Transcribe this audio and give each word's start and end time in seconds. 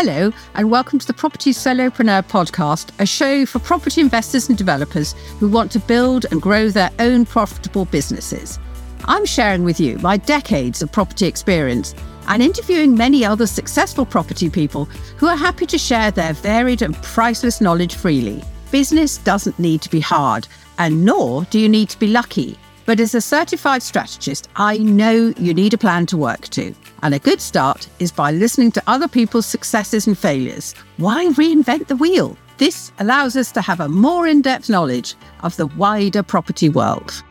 Hello, 0.00 0.30
and 0.54 0.70
welcome 0.70 1.00
to 1.00 1.06
the 1.08 1.12
Property 1.12 1.50
Solopreneur 1.50 2.22
podcast, 2.28 2.92
a 3.00 3.04
show 3.04 3.44
for 3.44 3.58
property 3.58 4.00
investors 4.00 4.48
and 4.48 4.56
developers 4.56 5.14
who 5.40 5.48
want 5.48 5.72
to 5.72 5.80
build 5.80 6.24
and 6.30 6.40
grow 6.40 6.68
their 6.68 6.92
own 7.00 7.26
profitable 7.26 7.84
businesses. 7.84 8.60
I'm 9.06 9.26
sharing 9.26 9.64
with 9.64 9.80
you 9.80 9.98
my 9.98 10.16
decades 10.16 10.82
of 10.82 10.92
property 10.92 11.26
experience 11.26 11.96
and 12.28 12.44
interviewing 12.44 12.96
many 12.96 13.24
other 13.24 13.48
successful 13.48 14.06
property 14.06 14.48
people 14.48 14.84
who 15.16 15.26
are 15.26 15.36
happy 15.36 15.66
to 15.66 15.78
share 15.78 16.12
their 16.12 16.32
varied 16.32 16.82
and 16.82 16.94
priceless 17.02 17.60
knowledge 17.60 17.96
freely. 17.96 18.44
Business 18.70 19.18
doesn't 19.18 19.58
need 19.58 19.82
to 19.82 19.90
be 19.90 19.98
hard, 19.98 20.46
and 20.78 21.04
nor 21.04 21.42
do 21.46 21.58
you 21.58 21.68
need 21.68 21.88
to 21.88 21.98
be 21.98 22.06
lucky. 22.06 22.56
But 22.88 23.00
as 23.00 23.14
a 23.14 23.20
certified 23.20 23.82
strategist, 23.82 24.48
I 24.56 24.78
know 24.78 25.34
you 25.36 25.52
need 25.52 25.74
a 25.74 25.76
plan 25.76 26.06
to 26.06 26.16
work 26.16 26.48
to. 26.48 26.74
And 27.02 27.12
a 27.12 27.18
good 27.18 27.38
start 27.38 27.86
is 27.98 28.10
by 28.10 28.30
listening 28.30 28.72
to 28.72 28.82
other 28.86 29.06
people's 29.06 29.44
successes 29.44 30.06
and 30.06 30.16
failures. 30.16 30.74
Why 30.96 31.26
reinvent 31.26 31.88
the 31.88 31.96
wheel? 31.96 32.38
This 32.56 32.90
allows 32.98 33.36
us 33.36 33.52
to 33.52 33.60
have 33.60 33.80
a 33.80 33.90
more 33.90 34.26
in 34.26 34.40
depth 34.40 34.70
knowledge 34.70 35.16
of 35.42 35.54
the 35.56 35.66
wider 35.66 36.22
property 36.22 36.70
world. 36.70 37.22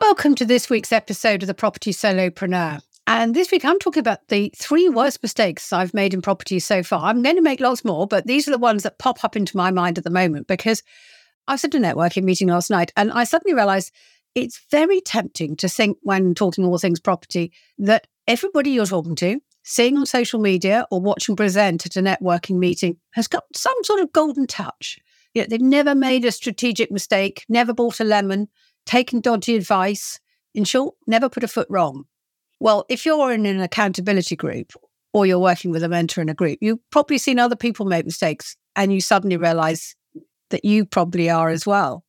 Welcome 0.00 0.34
to 0.36 0.46
this 0.46 0.70
week's 0.70 0.90
episode 0.90 1.42
of 1.42 1.46
the 1.46 1.52
Property 1.52 1.92
Solopreneur. 1.92 2.80
And 3.06 3.34
this 3.34 3.50
week 3.50 3.66
I'm 3.66 3.78
talking 3.78 4.00
about 4.00 4.28
the 4.28 4.50
three 4.56 4.88
worst 4.88 5.22
mistakes 5.22 5.74
I've 5.74 5.92
made 5.92 6.14
in 6.14 6.22
property 6.22 6.58
so 6.58 6.82
far. 6.82 7.04
I'm 7.04 7.22
going 7.22 7.36
to 7.36 7.42
make 7.42 7.60
lots 7.60 7.84
more, 7.84 8.06
but 8.06 8.26
these 8.26 8.48
are 8.48 8.50
the 8.50 8.56
ones 8.56 8.82
that 8.84 8.98
pop 8.98 9.24
up 9.24 9.36
into 9.36 9.58
my 9.58 9.70
mind 9.70 9.98
at 9.98 10.04
the 10.04 10.10
moment 10.10 10.46
because 10.46 10.82
I 11.48 11.52
was 11.52 11.64
at 11.64 11.74
a 11.74 11.78
networking 11.78 12.24
meeting 12.24 12.48
last 12.48 12.70
night 12.70 12.92
and 12.94 13.10
I 13.10 13.24
suddenly 13.24 13.54
realized 13.54 13.90
it's 14.34 14.60
very 14.70 15.00
tempting 15.00 15.56
to 15.56 15.68
think 15.68 15.96
when 16.02 16.34
talking 16.34 16.64
all 16.64 16.76
things 16.76 17.00
property 17.00 17.52
that 17.78 18.06
everybody 18.26 18.70
you're 18.70 18.84
talking 18.84 19.16
to, 19.16 19.40
seeing 19.64 19.96
on 19.96 20.04
social 20.04 20.40
media 20.40 20.86
or 20.90 21.00
watching 21.00 21.36
present 21.36 21.86
at 21.86 21.96
a 21.96 22.02
networking 22.02 22.58
meeting 22.58 22.98
has 23.12 23.26
got 23.26 23.44
some 23.54 23.74
sort 23.82 24.00
of 24.00 24.12
golden 24.12 24.46
touch. 24.46 24.98
You 25.32 25.42
know, 25.42 25.46
they've 25.48 25.60
never 25.60 25.94
made 25.94 26.26
a 26.26 26.32
strategic 26.32 26.90
mistake, 26.90 27.46
never 27.48 27.72
bought 27.72 27.98
a 27.98 28.04
lemon, 28.04 28.48
taken 28.84 29.20
dodgy 29.20 29.56
advice, 29.56 30.20
in 30.54 30.64
short, 30.64 30.96
never 31.06 31.30
put 31.30 31.44
a 31.44 31.48
foot 31.48 31.66
wrong. 31.70 32.04
Well, 32.60 32.84
if 32.90 33.06
you're 33.06 33.32
in 33.32 33.46
an 33.46 33.60
accountability 33.60 34.36
group 34.36 34.72
or 35.14 35.24
you're 35.24 35.38
working 35.38 35.70
with 35.70 35.82
a 35.82 35.88
mentor 35.88 36.20
in 36.20 36.28
a 36.28 36.34
group, 36.34 36.58
you've 36.60 36.90
probably 36.90 37.16
seen 37.16 37.38
other 37.38 37.56
people 37.56 37.86
make 37.86 38.04
mistakes 38.04 38.54
and 38.76 38.92
you 38.92 39.00
suddenly 39.00 39.38
realize 39.38 39.94
that 40.50 40.64
you 40.64 40.84
probably 40.84 41.30
are 41.30 41.48
as 41.48 41.66
well. 41.66 42.04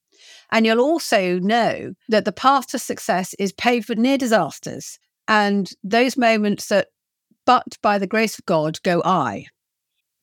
And 0.51 0.65
you'll 0.65 0.79
also 0.79 1.39
know 1.39 1.93
that 2.09 2.25
the 2.25 2.31
path 2.31 2.67
to 2.67 2.79
success 2.79 3.33
is 3.37 3.53
paved 3.53 3.89
with 3.89 3.99
near 3.99 4.17
disasters 4.17 4.99
and 5.29 5.71
those 5.83 6.17
moments 6.17 6.67
that, 6.67 6.87
but 7.45 7.77
by 7.83 7.99
the 7.99 8.07
grace 8.07 8.39
of 8.39 8.45
God, 8.45 8.81
go 8.83 9.01
I. 9.05 9.45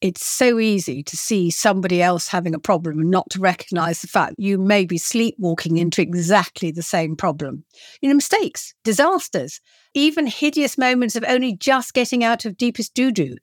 It's 0.03 0.27
so 0.27 0.59
easy 0.59 1.03
to 1.05 1.17
see 1.17 1.49
somebody 1.49 2.03
else 2.03 2.29
having 2.29 2.55
a 2.55 2.59
problem 2.59 2.99
and 2.99 3.11
not 3.11 3.31
to 3.31 3.41
recognize 3.41 4.03
the 4.03 4.09
fact 4.09 4.35
you 4.37 4.59
may 4.59 4.85
be 4.85 4.99
sleepwalking 4.99 5.79
into 5.79 6.03
exactly 6.03 6.71
the 6.71 6.83
same 6.83 7.17
problem. 7.17 7.65
You 8.03 8.11
know, 8.11 8.17
mistakes, 8.17 8.75
disasters, 8.85 9.61
even 9.95 10.27
hideous 10.27 10.77
moments 10.77 11.17
of 11.17 11.25
only 11.27 11.57
just 11.57 11.95
getting 11.95 12.23
out 12.23 12.45
of 12.45 12.59
deepest 12.59 12.93
doo 12.93 13.11
doo, 13.11 13.37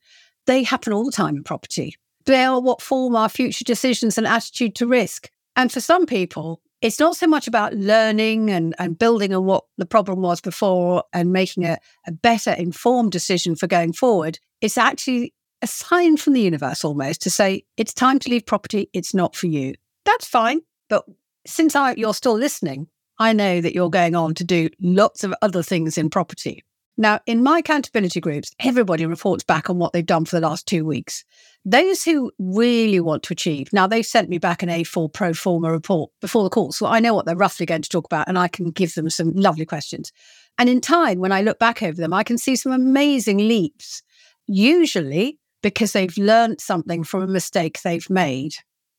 they 0.45 0.63
happen 0.63 0.93
all 0.93 1.05
the 1.05 1.11
time 1.11 1.37
in 1.37 1.43
property. 1.43 1.95
They 2.25 2.43
are 2.43 2.59
what 2.59 2.81
form 2.81 3.15
our 3.15 3.29
future 3.29 3.63
decisions 3.63 4.17
and 4.17 4.27
attitude 4.27 4.75
to 4.75 4.87
risk. 4.87 5.29
And 5.55 5.71
for 5.71 5.81
some 5.81 6.05
people, 6.05 6.61
it's 6.81 6.99
not 6.99 7.15
so 7.15 7.27
much 7.27 7.47
about 7.47 7.73
learning 7.73 8.49
and, 8.49 8.75
and 8.77 8.99
building 8.99 9.33
on 9.33 9.45
what 9.45 9.63
the 9.77 9.85
problem 9.85 10.21
was 10.21 10.41
before 10.41 11.03
and 11.13 11.31
making 11.31 11.65
a, 11.65 11.77
a 12.05 12.11
better 12.11 12.51
informed 12.51 13.11
decision 13.11 13.55
for 13.55 13.67
going 13.67 13.93
forward. 13.93 14.39
It's 14.59 14.77
actually 14.77 15.33
a 15.61 15.67
sign 15.67 16.17
from 16.17 16.33
the 16.33 16.41
universe 16.41 16.83
almost 16.83 17.21
to 17.21 17.29
say, 17.29 17.63
it's 17.77 17.93
time 17.93 18.19
to 18.19 18.29
leave 18.29 18.45
property. 18.45 18.89
It's 18.93 19.13
not 19.13 19.35
for 19.35 19.47
you. 19.47 19.75
That's 20.05 20.27
fine. 20.27 20.59
But 20.89 21.05
since 21.47 21.75
I, 21.75 21.93
you're 21.95 22.13
still 22.13 22.37
listening, 22.37 22.87
I 23.17 23.31
know 23.31 23.61
that 23.61 23.73
you're 23.73 23.89
going 23.89 24.15
on 24.15 24.33
to 24.35 24.43
do 24.43 24.69
lots 24.81 25.23
of 25.23 25.33
other 25.41 25.63
things 25.63 25.97
in 25.97 26.09
property. 26.09 26.63
Now, 26.97 27.21
in 27.25 27.41
my 27.41 27.59
accountability 27.59 28.19
groups, 28.19 28.51
everybody 28.59 29.05
reports 29.05 29.43
back 29.43 29.69
on 29.69 29.79
what 29.79 29.93
they've 29.93 30.05
done 30.05 30.25
for 30.25 30.35
the 30.35 30.47
last 30.47 30.67
two 30.67 30.85
weeks. 30.85 31.23
Those 31.65 32.03
who 32.03 32.31
really 32.39 32.99
want 32.99 33.23
to 33.23 33.33
achieve, 33.33 33.71
now 33.71 33.87
they've 33.87 34.05
sent 34.05 34.27
me 34.27 34.37
back 34.37 34.63
an 34.63 34.69
A4 34.69 35.13
pro 35.13 35.33
forma 35.33 35.71
report 35.71 36.11
before 36.19 36.43
the 36.43 36.49
call, 36.49 36.73
so 36.73 36.87
I 36.87 36.99
know 36.99 37.13
what 37.13 37.25
they're 37.25 37.37
roughly 37.37 37.65
going 37.65 37.83
to 37.83 37.89
talk 37.89 38.05
about 38.05 38.27
and 38.27 38.37
I 38.37 38.49
can 38.49 38.71
give 38.71 38.95
them 38.95 39.09
some 39.09 39.31
lovely 39.31 39.65
questions. 39.65 40.11
And 40.57 40.67
in 40.67 40.81
time, 40.81 41.19
when 41.19 41.31
I 41.31 41.41
look 41.41 41.59
back 41.59 41.81
over 41.81 41.99
them, 41.99 42.13
I 42.13 42.23
can 42.23 42.37
see 42.37 42.57
some 42.57 42.73
amazing 42.73 43.37
leaps, 43.37 44.03
usually 44.45 45.39
because 45.61 45.93
they've 45.93 46.17
learned 46.17 46.59
something 46.59 47.05
from 47.05 47.21
a 47.21 47.27
mistake 47.27 47.81
they've 47.81 48.09
made. 48.09 48.55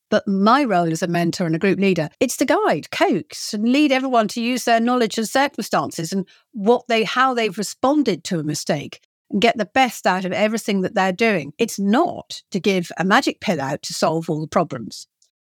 But 0.09 0.27
my 0.27 0.63
role 0.63 0.91
as 0.91 1.03
a 1.03 1.07
mentor 1.07 1.45
and 1.45 1.55
a 1.55 1.59
group 1.59 1.77
leader, 1.77 2.09
it's 2.19 2.37
to 2.37 2.45
guide, 2.45 2.89
coax, 2.89 3.53
and 3.53 3.69
lead 3.69 3.91
everyone 3.91 4.27
to 4.29 4.41
use 4.41 4.63
their 4.63 4.79
knowledge 4.79 5.19
and 5.19 5.29
circumstances 5.29 6.11
and 6.11 6.27
what 6.53 6.87
they 6.87 7.03
how 7.03 7.35
they've 7.35 7.57
responded 7.57 8.23
to 8.25 8.39
a 8.39 8.43
mistake 8.43 9.01
get 9.39 9.57
the 9.57 9.65
best 9.65 10.05
out 10.05 10.25
of 10.25 10.31
everything 10.31 10.81
that 10.81 10.95
they're 10.95 11.11
doing. 11.11 11.53
It's 11.57 11.79
not 11.79 12.41
to 12.51 12.59
give 12.59 12.91
a 12.97 13.03
magic 13.03 13.41
pill 13.41 13.59
out 13.59 13.81
to 13.83 13.93
solve 13.93 14.29
all 14.29 14.41
the 14.41 14.47
problems. 14.47 15.07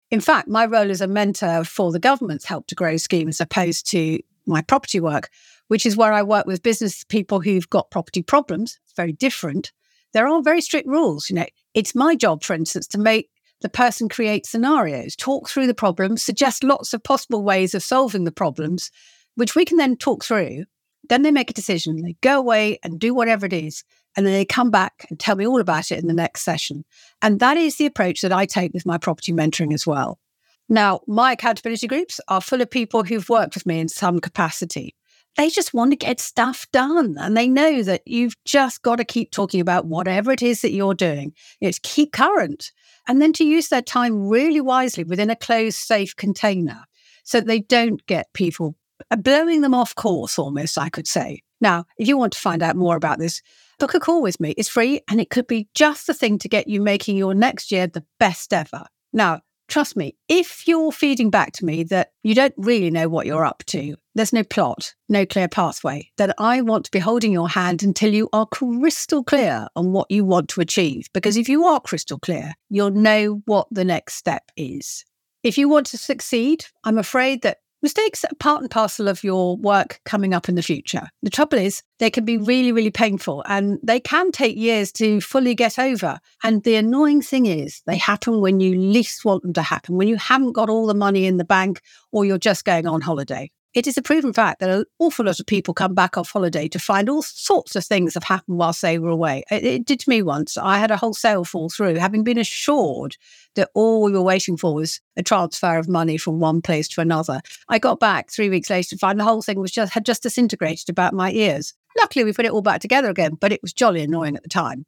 In 0.09 0.19
fact, 0.19 0.49
my 0.49 0.65
role 0.65 0.91
as 0.91 1.01
a 1.01 1.07
mentor 1.07 1.63
for 1.63 1.91
the 1.91 1.99
government's 1.99 2.45
help 2.45 2.67
to 2.67 2.75
grow 2.75 2.97
scheme 2.97 3.29
as 3.29 3.39
opposed 3.39 3.89
to 3.91 4.19
my 4.45 4.61
property 4.61 4.99
work, 4.99 5.29
which 5.69 5.85
is 5.85 5.95
where 5.95 6.11
I 6.11 6.21
work 6.21 6.45
with 6.45 6.63
business 6.63 7.05
people 7.05 7.39
who've 7.39 7.69
got 7.69 7.91
property 7.91 8.21
problems. 8.21 8.77
It's 8.83 8.93
very 8.93 9.13
different. 9.13 9.71
There 10.13 10.27
are 10.27 10.41
very 10.41 10.59
strict 10.59 10.87
rules. 10.87 11.29
You 11.29 11.37
know, 11.37 11.45
it's 11.73 11.95
my 11.95 12.15
job, 12.15 12.43
for 12.43 12.53
instance, 12.53 12.87
to 12.87 12.97
make 12.97 13.29
the 13.61 13.69
person 13.69 14.09
create 14.09 14.45
scenarios, 14.45 15.15
talk 15.15 15.47
through 15.47 15.67
the 15.67 15.73
problems, 15.73 16.23
suggest 16.23 16.63
lots 16.63 16.93
of 16.93 17.03
possible 17.03 17.43
ways 17.43 17.73
of 17.73 17.83
solving 17.83 18.25
the 18.25 18.31
problems, 18.31 18.91
which 19.35 19.55
we 19.55 19.63
can 19.63 19.77
then 19.77 19.95
talk 19.95 20.25
through. 20.25 20.65
Then 21.09 21.21
they 21.23 21.31
make 21.31 21.49
a 21.49 21.53
decision. 21.53 22.01
They 22.01 22.15
go 22.21 22.37
away 22.37 22.79
and 22.83 22.99
do 22.99 23.13
whatever 23.13 23.45
it 23.45 23.53
is. 23.53 23.83
And 24.15 24.25
then 24.25 24.33
they 24.33 24.45
come 24.45 24.71
back 24.71 25.05
and 25.09 25.19
tell 25.19 25.35
me 25.35 25.47
all 25.47 25.61
about 25.61 25.91
it 25.91 25.99
in 25.99 26.07
the 26.07 26.13
next 26.13 26.41
session. 26.41 26.83
And 27.21 27.39
that 27.39 27.57
is 27.57 27.77
the 27.77 27.85
approach 27.85 28.21
that 28.21 28.33
I 28.33 28.45
take 28.45 28.73
with 28.73 28.85
my 28.85 28.97
property 28.97 29.31
mentoring 29.31 29.73
as 29.73 29.87
well. 29.87 30.19
Now, 30.67 31.01
my 31.07 31.33
accountability 31.33 31.87
groups 31.87 32.19
are 32.27 32.41
full 32.41 32.61
of 32.61 32.69
people 32.69 33.03
who've 33.03 33.29
worked 33.29 33.55
with 33.55 33.65
me 33.65 33.79
in 33.79 33.89
some 33.89 34.19
capacity. 34.19 34.95
They 35.37 35.49
just 35.49 35.73
want 35.73 35.91
to 35.91 35.97
get 35.97 36.19
stuff 36.19 36.67
done. 36.73 37.15
And 37.17 37.37
they 37.37 37.47
know 37.47 37.83
that 37.83 38.01
you've 38.05 38.35
just 38.43 38.81
got 38.81 38.97
to 38.97 39.05
keep 39.05 39.31
talking 39.31 39.61
about 39.61 39.85
whatever 39.85 40.31
it 40.31 40.41
is 40.41 40.61
that 40.61 40.71
you're 40.71 40.93
doing. 40.93 41.33
It's 41.61 41.79
keep 41.81 42.11
current 42.11 42.71
and 43.07 43.21
then 43.21 43.33
to 43.33 43.45
use 43.45 43.69
their 43.69 43.81
time 43.81 44.27
really 44.27 44.61
wisely 44.61 45.03
within 45.03 45.29
a 45.29 45.35
closed, 45.35 45.77
safe 45.77 46.15
container 46.15 46.83
so 47.23 47.41
they 47.41 47.59
don't 47.59 48.05
get 48.05 48.33
people 48.33 48.75
Uh, 49.09 49.15
blowing 49.15 49.61
them 49.61 49.73
off 49.73 49.95
course 49.95 50.37
almost, 50.37 50.77
I 50.77 50.89
could 50.89 51.07
say. 51.07 51.41
Now, 51.59 51.85
if 51.97 52.07
you 52.07 52.17
want 52.17 52.33
to 52.33 52.39
find 52.39 52.63
out 52.63 52.75
more 52.75 52.95
about 52.95 53.19
this, 53.19 53.41
book 53.79 53.93
a 53.93 53.99
call 53.99 54.21
with 54.21 54.39
me. 54.39 54.53
It's 54.57 54.69
free 54.69 55.01
and 55.09 55.21
it 55.21 55.29
could 55.29 55.47
be 55.47 55.69
just 55.73 56.07
the 56.07 56.13
thing 56.13 56.37
to 56.39 56.49
get 56.49 56.67
you 56.67 56.81
making 56.81 57.17
your 57.17 57.33
next 57.33 57.71
year 57.71 57.87
the 57.87 58.03
best 58.19 58.51
ever. 58.51 58.85
Now, 59.13 59.41
trust 59.67 59.95
me, 59.95 60.15
if 60.27 60.67
you're 60.67 60.91
feeding 60.91 61.29
back 61.29 61.53
to 61.53 61.65
me 61.65 61.83
that 61.83 62.11
you 62.23 62.35
don't 62.35 62.53
really 62.57 62.91
know 62.91 63.07
what 63.07 63.25
you're 63.25 63.45
up 63.45 63.63
to, 63.67 63.95
there's 64.15 64.33
no 64.33 64.43
plot, 64.43 64.93
no 65.07 65.25
clear 65.25 65.47
pathway, 65.47 66.11
then 66.17 66.33
I 66.37 66.61
want 66.61 66.85
to 66.85 66.91
be 66.91 66.99
holding 66.99 67.31
your 67.31 67.47
hand 67.47 67.81
until 67.81 68.13
you 68.13 68.27
are 68.33 68.45
crystal 68.45 69.23
clear 69.23 69.67
on 69.75 69.93
what 69.93 70.11
you 70.11 70.25
want 70.25 70.49
to 70.49 70.61
achieve. 70.61 71.07
Because 71.13 71.37
if 71.37 71.47
you 71.47 71.65
are 71.65 71.79
crystal 71.79 72.19
clear, 72.19 72.53
you'll 72.69 72.91
know 72.91 73.41
what 73.45 73.67
the 73.71 73.85
next 73.85 74.15
step 74.15 74.43
is. 74.57 75.05
If 75.43 75.57
you 75.57 75.69
want 75.69 75.87
to 75.87 75.97
succeed, 75.97 76.65
I'm 76.83 76.97
afraid 76.97 77.41
that 77.41 77.60
Mistakes 77.83 78.23
are 78.23 78.35
part 78.39 78.61
and 78.61 78.69
parcel 78.69 79.07
of 79.07 79.23
your 79.23 79.57
work 79.57 79.99
coming 80.05 80.35
up 80.35 80.47
in 80.47 80.53
the 80.53 80.61
future. 80.61 81.09
The 81.23 81.31
trouble 81.31 81.57
is, 81.57 81.81
they 81.97 82.11
can 82.11 82.25
be 82.25 82.37
really, 82.37 82.71
really 82.71 82.91
painful 82.91 83.43
and 83.47 83.79
they 83.81 83.99
can 83.99 84.31
take 84.31 84.55
years 84.55 84.91
to 84.93 85.19
fully 85.19 85.55
get 85.55 85.79
over. 85.79 86.19
And 86.43 86.63
the 86.63 86.75
annoying 86.75 87.23
thing 87.23 87.47
is, 87.47 87.81
they 87.87 87.97
happen 87.97 88.39
when 88.39 88.59
you 88.59 88.75
least 88.75 89.25
want 89.25 89.41
them 89.41 89.53
to 89.53 89.63
happen, 89.63 89.95
when 89.95 90.07
you 90.07 90.17
haven't 90.17 90.51
got 90.51 90.69
all 90.69 90.85
the 90.85 90.93
money 90.93 91.25
in 91.25 91.37
the 91.37 91.43
bank 91.43 91.81
or 92.11 92.23
you're 92.23 92.37
just 92.37 92.65
going 92.65 92.85
on 92.85 93.01
holiday. 93.01 93.49
It 93.73 93.87
is 93.87 93.97
a 93.97 94.01
proven 94.01 94.33
fact 94.33 94.59
that 94.59 94.69
an 94.69 94.83
awful 94.99 95.25
lot 95.25 95.39
of 95.39 95.45
people 95.45 95.73
come 95.73 95.93
back 95.93 96.17
off 96.17 96.31
holiday 96.31 96.67
to 96.67 96.77
find 96.77 97.07
all 97.07 97.21
sorts 97.21 97.73
of 97.77 97.85
things 97.85 98.15
have 98.15 98.23
happened 98.25 98.57
whilst 98.57 98.81
they 98.81 98.99
were 98.99 99.09
away. 99.09 99.43
It, 99.49 99.63
it 99.63 99.85
did 99.85 100.01
to 100.01 100.09
me 100.09 100.21
once. 100.21 100.57
I 100.57 100.77
had 100.77 100.91
a 100.91 100.97
whole 100.97 101.13
sale 101.13 101.45
fall 101.45 101.69
through, 101.69 101.95
having 101.95 102.25
been 102.25 102.37
assured 102.37 103.15
that 103.55 103.69
all 103.73 104.03
we 104.03 104.11
were 104.11 104.21
waiting 104.21 104.57
for 104.57 104.73
was 104.73 104.99
a 105.15 105.23
transfer 105.23 105.77
of 105.77 105.87
money 105.87 106.17
from 106.17 106.41
one 106.41 106.61
place 106.61 106.89
to 106.89 107.01
another. 107.01 107.39
I 107.69 107.79
got 107.79 108.01
back 108.01 108.29
three 108.29 108.49
weeks 108.49 108.69
later 108.69 108.89
to 108.89 108.97
find 108.97 109.17
the 109.17 109.23
whole 109.23 109.41
thing 109.41 109.57
was 109.57 109.71
just 109.71 109.93
had 109.93 110.05
just 110.05 110.23
disintegrated 110.23 110.89
about 110.89 111.13
my 111.13 111.31
ears. 111.31 111.73
Luckily, 111.97 112.25
we 112.25 112.33
put 112.33 112.45
it 112.45 112.51
all 112.51 112.61
back 112.61 112.81
together 112.81 113.09
again, 113.09 113.35
but 113.39 113.53
it 113.53 113.61
was 113.61 113.71
jolly 113.71 114.01
annoying 114.01 114.35
at 114.35 114.43
the 114.43 114.49
time. 114.49 114.85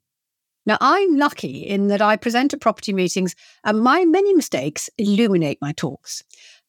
Now, 0.65 0.77
I'm 0.81 1.15
lucky 1.15 1.59
in 1.59 1.87
that 1.87 2.01
I 2.01 2.17
present 2.17 2.53
at 2.53 2.59
property 2.59 2.91
meetings 2.91 3.33
and 3.63 3.79
my 3.81 4.03
many 4.03 4.33
mistakes 4.33 4.89
illuminate 4.97 5.59
my 5.61 5.71
talks. 5.71 6.23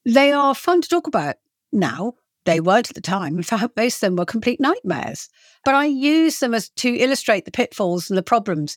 They 0.05 0.33
are 0.33 0.55
fun 0.55 0.81
to 0.81 0.89
talk 0.89 1.07
about 1.07 1.37
now, 1.75 2.15
They 2.45 2.61
weren't 2.61 2.91
at 2.91 2.95
the 2.95 3.01
time. 3.01 3.37
In 3.39 3.43
fact, 3.43 3.77
most 3.77 3.97
of 3.97 4.01
them 4.01 4.17
were 4.17 4.27
complete 4.27 4.61
nightmares. 4.61 5.29
But 5.65 5.75
I 5.75 5.87
use 5.87 6.39
them 6.39 6.55
as 6.55 6.69
to 6.77 6.95
illustrate 6.95 7.47
the 7.47 7.51
pitfalls 7.51 8.11
and 8.11 8.19
the 8.19 8.23
problems 8.23 8.77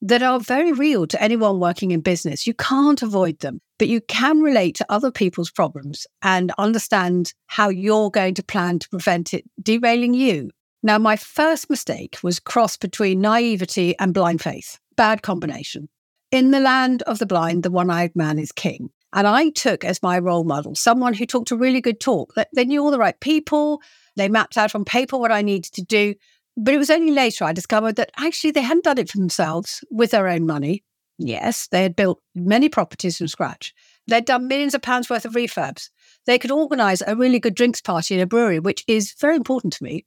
that 0.00 0.22
are 0.22 0.40
very 0.40 0.72
real 0.72 1.06
to 1.06 1.22
anyone 1.22 1.60
working 1.60 1.92
in 1.92 2.00
business. 2.00 2.46
You 2.46 2.54
can't 2.54 3.02
avoid 3.02 3.38
them, 3.38 3.60
but 3.78 3.88
you 3.88 4.00
can 4.00 4.40
relate 4.40 4.74
to 4.76 4.86
other 4.88 5.12
people's 5.12 5.50
problems 5.50 6.06
and 6.22 6.52
understand 6.58 7.34
how 7.46 7.68
you're 7.68 8.10
going 8.10 8.34
to 8.34 8.42
plan 8.42 8.80
to 8.80 8.88
prevent 8.88 9.32
it 9.32 9.44
derailing 9.62 10.14
you. 10.14 10.50
Now, 10.82 10.98
my 10.98 11.14
first 11.14 11.70
mistake 11.70 12.18
was 12.24 12.40
cross 12.40 12.76
between 12.76 13.20
naivety 13.20 13.96
and 14.00 14.12
blind 14.12 14.42
faith. 14.42 14.80
Bad 14.96 15.22
combination. 15.22 15.88
In 16.32 16.50
the 16.50 16.60
land 16.60 17.02
of 17.02 17.20
the 17.20 17.26
blind, 17.26 17.62
the 17.62 17.70
one 17.70 17.90
eyed 17.90 18.16
man 18.16 18.38
is 18.38 18.50
king. 18.50 18.90
And 19.12 19.26
I 19.26 19.50
took 19.50 19.84
as 19.84 20.02
my 20.02 20.18
role 20.18 20.44
model 20.44 20.74
someone 20.74 21.14
who 21.14 21.26
talked 21.26 21.50
a 21.50 21.56
really 21.56 21.80
good 21.80 22.00
talk. 22.00 22.34
They 22.54 22.64
knew 22.64 22.82
all 22.82 22.90
the 22.90 22.98
right 22.98 23.18
people. 23.20 23.82
They 24.16 24.28
mapped 24.28 24.56
out 24.56 24.74
on 24.74 24.84
paper 24.84 25.18
what 25.18 25.32
I 25.32 25.42
needed 25.42 25.72
to 25.74 25.82
do. 25.82 26.14
But 26.56 26.74
it 26.74 26.78
was 26.78 26.90
only 26.90 27.12
later 27.12 27.44
I 27.44 27.52
discovered 27.52 27.96
that 27.96 28.10
actually 28.16 28.50
they 28.50 28.62
hadn't 28.62 28.84
done 28.84 28.98
it 28.98 29.10
for 29.10 29.18
themselves 29.18 29.82
with 29.90 30.10
their 30.10 30.28
own 30.28 30.46
money. 30.46 30.84
Yes, 31.18 31.68
they 31.70 31.82
had 31.82 31.96
built 31.96 32.20
many 32.34 32.68
properties 32.68 33.18
from 33.18 33.28
scratch. 33.28 33.74
They'd 34.08 34.24
done 34.24 34.48
millions 34.48 34.74
of 34.74 34.82
pounds 34.82 35.08
worth 35.08 35.24
of 35.24 35.34
refurbs. 35.34 35.88
They 36.26 36.38
could 36.38 36.50
organize 36.50 37.02
a 37.06 37.16
really 37.16 37.38
good 37.38 37.54
drinks 37.54 37.80
party 37.80 38.14
in 38.14 38.20
a 38.20 38.26
brewery, 38.26 38.58
which 38.58 38.84
is 38.88 39.14
very 39.20 39.36
important 39.36 39.72
to 39.74 39.84
me. 39.84 40.04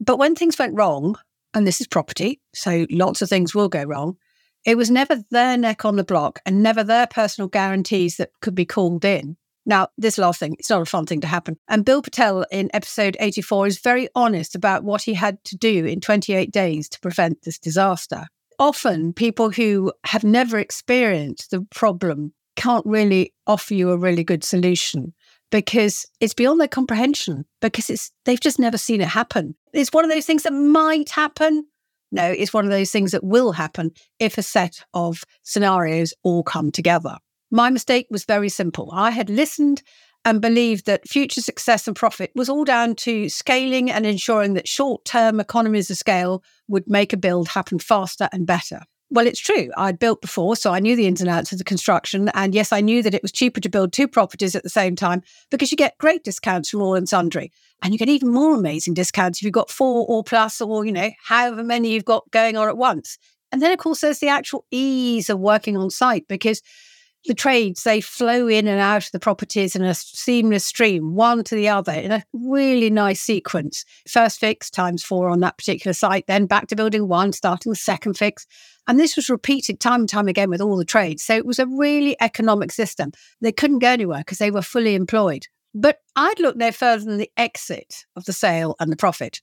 But 0.00 0.18
when 0.18 0.34
things 0.34 0.58
went 0.58 0.74
wrong, 0.74 1.16
and 1.52 1.66
this 1.66 1.80
is 1.80 1.86
property, 1.86 2.40
so 2.54 2.86
lots 2.90 3.22
of 3.22 3.28
things 3.28 3.54
will 3.54 3.68
go 3.68 3.84
wrong, 3.84 4.16
it 4.64 4.76
was 4.76 4.90
never 4.90 5.22
their 5.30 5.56
neck 5.56 5.84
on 5.84 5.96
the 5.96 6.04
block 6.04 6.40
and 6.46 6.62
never 6.62 6.82
their 6.82 7.06
personal 7.06 7.48
guarantees 7.48 8.16
that 8.16 8.30
could 8.40 8.54
be 8.54 8.64
called 8.64 9.04
in. 9.04 9.36
Now, 9.66 9.88
this 9.96 10.18
last 10.18 10.40
thing, 10.40 10.56
it's 10.58 10.70
not 10.70 10.82
a 10.82 10.86
fun 10.86 11.06
thing 11.06 11.20
to 11.22 11.26
happen. 11.26 11.56
And 11.68 11.84
Bill 11.84 12.02
Patel 12.02 12.44
in 12.50 12.70
episode 12.74 13.16
84 13.18 13.66
is 13.66 13.78
very 13.78 14.08
honest 14.14 14.54
about 14.54 14.84
what 14.84 15.02
he 15.02 15.14
had 15.14 15.42
to 15.44 15.56
do 15.56 15.86
in 15.86 16.00
28 16.00 16.50
days 16.50 16.88
to 16.90 17.00
prevent 17.00 17.42
this 17.42 17.58
disaster. 17.58 18.26
Often, 18.58 19.14
people 19.14 19.50
who 19.50 19.92
have 20.04 20.22
never 20.22 20.58
experienced 20.58 21.50
the 21.50 21.66
problem 21.74 22.34
can't 22.56 22.86
really 22.86 23.32
offer 23.46 23.74
you 23.74 23.90
a 23.90 23.96
really 23.96 24.22
good 24.22 24.44
solution 24.44 25.12
because 25.50 26.06
it's 26.20 26.34
beyond 26.34 26.60
their 26.60 26.68
comprehension 26.68 27.44
because 27.60 27.90
it's 27.90 28.12
they've 28.24 28.40
just 28.40 28.58
never 28.58 28.78
seen 28.78 29.00
it 29.00 29.08
happen. 29.08 29.54
It's 29.72 29.92
one 29.92 30.04
of 30.04 30.10
those 30.10 30.26
things 30.26 30.44
that 30.44 30.52
might 30.52 31.10
happen. 31.10 31.66
No, 32.14 32.30
it's 32.30 32.54
one 32.54 32.64
of 32.64 32.70
those 32.70 32.92
things 32.92 33.10
that 33.10 33.24
will 33.24 33.50
happen 33.50 33.90
if 34.20 34.38
a 34.38 34.42
set 34.42 34.84
of 34.94 35.24
scenarios 35.42 36.14
all 36.22 36.44
come 36.44 36.70
together. 36.70 37.16
My 37.50 37.70
mistake 37.70 38.06
was 38.08 38.24
very 38.24 38.48
simple. 38.48 38.88
I 38.92 39.10
had 39.10 39.28
listened 39.28 39.82
and 40.24 40.40
believed 40.40 40.86
that 40.86 41.08
future 41.08 41.40
success 41.40 41.88
and 41.88 41.96
profit 41.96 42.30
was 42.36 42.48
all 42.48 42.64
down 42.64 42.94
to 42.94 43.28
scaling 43.28 43.90
and 43.90 44.06
ensuring 44.06 44.54
that 44.54 44.68
short 44.68 45.04
term 45.04 45.40
economies 45.40 45.90
of 45.90 45.96
scale 45.96 46.44
would 46.68 46.84
make 46.86 47.12
a 47.12 47.16
build 47.16 47.48
happen 47.48 47.80
faster 47.80 48.28
and 48.30 48.46
better. 48.46 48.82
Well, 49.14 49.28
it's 49.28 49.38
true. 49.38 49.70
I'd 49.76 50.00
built 50.00 50.20
before, 50.20 50.56
so 50.56 50.72
I 50.72 50.80
knew 50.80 50.96
the 50.96 51.06
ins 51.06 51.20
and 51.20 51.30
outs 51.30 51.52
of 51.52 51.58
the 51.58 51.64
construction. 51.64 52.32
And 52.34 52.52
yes, 52.52 52.72
I 52.72 52.80
knew 52.80 53.00
that 53.00 53.14
it 53.14 53.22
was 53.22 53.30
cheaper 53.30 53.60
to 53.60 53.68
build 53.68 53.92
two 53.92 54.08
properties 54.08 54.56
at 54.56 54.64
the 54.64 54.68
same 54.68 54.96
time 54.96 55.22
because 55.52 55.70
you 55.70 55.76
get 55.76 55.96
great 55.98 56.24
discounts 56.24 56.68
from 56.68 56.82
all 56.82 56.96
and 56.96 57.08
sundry. 57.08 57.52
And 57.80 57.92
you 57.92 57.98
get 57.98 58.08
even 58.08 58.30
more 58.30 58.56
amazing 58.56 58.94
discounts 58.94 59.38
if 59.38 59.44
you've 59.44 59.52
got 59.52 59.70
four 59.70 60.04
or 60.08 60.24
plus 60.24 60.60
or, 60.60 60.84
you 60.84 60.90
know, 60.90 61.12
however 61.22 61.62
many 61.62 61.92
you've 61.92 62.04
got 62.04 62.28
going 62.32 62.56
on 62.56 62.66
at 62.66 62.76
once. 62.76 63.16
And 63.52 63.62
then, 63.62 63.70
of 63.70 63.78
course, 63.78 64.00
there's 64.00 64.18
the 64.18 64.26
actual 64.26 64.66
ease 64.72 65.30
of 65.30 65.38
working 65.38 65.76
on 65.76 65.90
site 65.90 66.26
because 66.26 66.60
the 67.26 67.34
trades, 67.34 67.84
they 67.84 68.00
flow 68.00 68.48
in 68.48 68.66
and 68.66 68.80
out 68.80 69.06
of 69.06 69.12
the 69.12 69.20
properties 69.20 69.74
in 69.74 69.82
a 69.82 69.94
seamless 69.94 70.64
stream, 70.64 71.14
one 71.14 71.42
to 71.44 71.54
the 71.54 71.68
other 71.68 71.92
in 71.92 72.12
a 72.12 72.24
really 72.32 72.90
nice 72.90 73.20
sequence. 73.20 73.84
First 74.06 74.40
fix 74.40 74.70
times 74.70 75.02
four 75.02 75.28
on 75.28 75.40
that 75.40 75.56
particular 75.56 75.94
site, 75.94 76.26
then 76.26 76.46
back 76.46 76.66
to 76.68 76.76
building 76.76 77.08
one, 77.08 77.32
starting 77.32 77.70
the 77.70 77.76
second 77.76 78.14
fix. 78.18 78.46
And 78.86 79.00
this 79.00 79.16
was 79.16 79.30
repeated 79.30 79.80
time 79.80 80.00
and 80.00 80.08
time 80.08 80.28
again 80.28 80.50
with 80.50 80.60
all 80.60 80.76
the 80.76 80.84
trades. 80.84 81.22
So 81.22 81.34
it 81.34 81.46
was 81.46 81.58
a 81.58 81.66
really 81.66 82.16
economic 82.20 82.72
system. 82.72 83.12
They 83.40 83.52
couldn't 83.52 83.78
go 83.78 83.88
anywhere 83.88 84.18
because 84.18 84.38
they 84.38 84.50
were 84.50 84.62
fully 84.62 84.94
employed. 84.94 85.46
But 85.74 85.98
I'd 86.14 86.38
look 86.38 86.56
no 86.56 86.70
further 86.70 87.04
than 87.04 87.18
the 87.18 87.30
exit 87.36 88.04
of 88.14 88.26
the 88.26 88.32
sale 88.32 88.76
and 88.78 88.92
the 88.92 88.96
profit. 88.96 89.40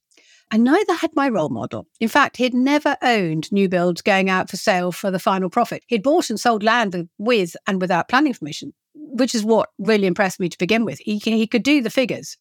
And 0.52 0.66
neither 0.66 0.94
had 0.94 1.16
my 1.16 1.30
role 1.30 1.50
model. 1.50 1.88
In 2.02 2.10
fact, 2.10 2.36
he'd 2.36 2.54
never 2.54 2.98
owned 3.02 3.50
new 3.54 3.70
builds 3.70 4.02
going 4.02 4.30
out 4.30 4.50
for 4.50 4.58
sale 4.58 4.92
for 4.92 5.10
the 5.10 5.20
final 5.20 5.50
profit. 5.50 5.84
He'd 5.88 6.04
bought 6.04 6.30
and 6.30 6.40
sold 6.40 6.62
land 6.62 7.08
with 7.18 7.56
and 7.68 7.80
without 7.80 8.10
planning 8.10 8.34
permission, 8.34 8.74
which 8.94 9.34
is 9.34 9.46
what 9.46 9.70
really 9.80 10.08
impressed 10.08 10.42
me 10.42 10.50
to 10.50 10.58
begin 10.58 10.84
with. 10.84 11.00
He, 11.00 11.20
he 11.20 11.48
could 11.48 11.64
do 11.64 11.82
the 11.82 11.90
figures. 11.90 12.38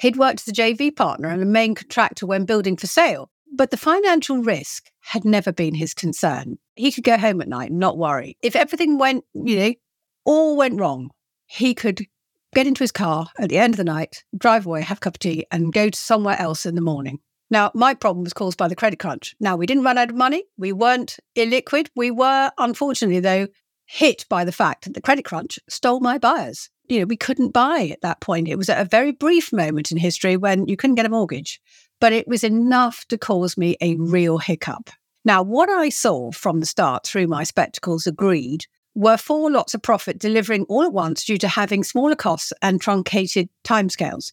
He'd 0.00 0.16
worked 0.16 0.42
as 0.42 0.48
a 0.48 0.52
JV 0.52 0.94
partner 0.94 1.28
and 1.28 1.42
a 1.42 1.46
main 1.46 1.74
contractor 1.74 2.26
when 2.26 2.44
building 2.44 2.76
for 2.76 2.86
sale, 2.86 3.30
but 3.54 3.70
the 3.70 3.78
financial 3.78 4.42
risk 4.42 4.90
had 5.00 5.24
never 5.24 5.50
been 5.50 5.74
his 5.74 5.94
concern. 5.94 6.58
He 6.74 6.92
could 6.92 7.04
go 7.04 7.16
home 7.16 7.40
at 7.40 7.48
night 7.48 7.70
and 7.70 7.78
not 7.78 7.96
worry. 7.96 8.36
If 8.42 8.54
everything 8.54 8.98
went, 8.98 9.24
you 9.32 9.56
know, 9.56 9.74
all 10.26 10.56
went 10.58 10.78
wrong, 10.78 11.10
he 11.46 11.74
could 11.74 12.06
get 12.54 12.66
into 12.66 12.82
his 12.82 12.92
car 12.92 13.28
at 13.38 13.48
the 13.48 13.58
end 13.58 13.74
of 13.74 13.78
the 13.78 13.84
night, 13.84 14.24
drive 14.36 14.66
away, 14.66 14.82
have 14.82 14.98
a 14.98 15.00
cup 15.00 15.14
of 15.14 15.20
tea, 15.20 15.46
and 15.50 15.72
go 15.72 15.88
to 15.88 15.98
somewhere 15.98 16.38
else 16.38 16.66
in 16.66 16.74
the 16.74 16.80
morning. 16.82 17.20
Now, 17.50 17.70
my 17.74 17.94
problem 17.94 18.24
was 18.24 18.32
caused 18.32 18.58
by 18.58 18.68
the 18.68 18.76
credit 18.76 18.98
crunch. 18.98 19.36
Now, 19.38 19.56
we 19.56 19.66
didn't 19.66 19.84
run 19.84 19.98
out 19.98 20.10
of 20.10 20.16
money. 20.16 20.44
We 20.56 20.72
weren't 20.72 21.18
illiquid. 21.36 21.88
We 21.94 22.10
were, 22.10 22.50
unfortunately, 22.58 23.20
though, 23.20 23.46
hit 23.86 24.26
by 24.28 24.44
the 24.44 24.52
fact 24.52 24.84
that 24.84 24.94
the 24.94 25.00
credit 25.00 25.24
crunch 25.24 25.58
stole 25.68 26.00
my 26.00 26.18
buyers. 26.18 26.70
You 26.88 27.00
know, 27.00 27.06
we 27.06 27.16
couldn't 27.16 27.52
buy 27.52 27.90
at 27.92 28.00
that 28.02 28.20
point. 28.20 28.48
It 28.48 28.58
was 28.58 28.68
at 28.68 28.80
a 28.80 28.88
very 28.88 29.12
brief 29.12 29.52
moment 29.52 29.92
in 29.92 29.98
history 29.98 30.36
when 30.36 30.66
you 30.66 30.76
couldn't 30.76 30.96
get 30.96 31.06
a 31.06 31.10
mortgage, 31.10 31.60
but 32.00 32.12
it 32.12 32.26
was 32.26 32.42
enough 32.42 33.04
to 33.08 33.18
cause 33.18 33.56
me 33.56 33.76
a 33.80 33.96
real 33.96 34.38
hiccup. 34.38 34.90
Now, 35.24 35.42
what 35.42 35.68
I 35.68 35.88
saw 35.88 36.30
from 36.32 36.60
the 36.60 36.66
start 36.66 37.06
through 37.06 37.26
my 37.26 37.44
spectacles 37.44 38.06
agreed 38.06 38.66
were 38.94 39.16
four 39.16 39.50
lots 39.50 39.74
of 39.74 39.82
profit 39.82 40.18
delivering 40.18 40.64
all 40.64 40.82
at 40.82 40.92
once 40.92 41.24
due 41.24 41.38
to 41.38 41.48
having 41.48 41.84
smaller 41.84 42.16
costs 42.16 42.52
and 42.62 42.80
truncated 42.80 43.48
timescales. 43.64 44.32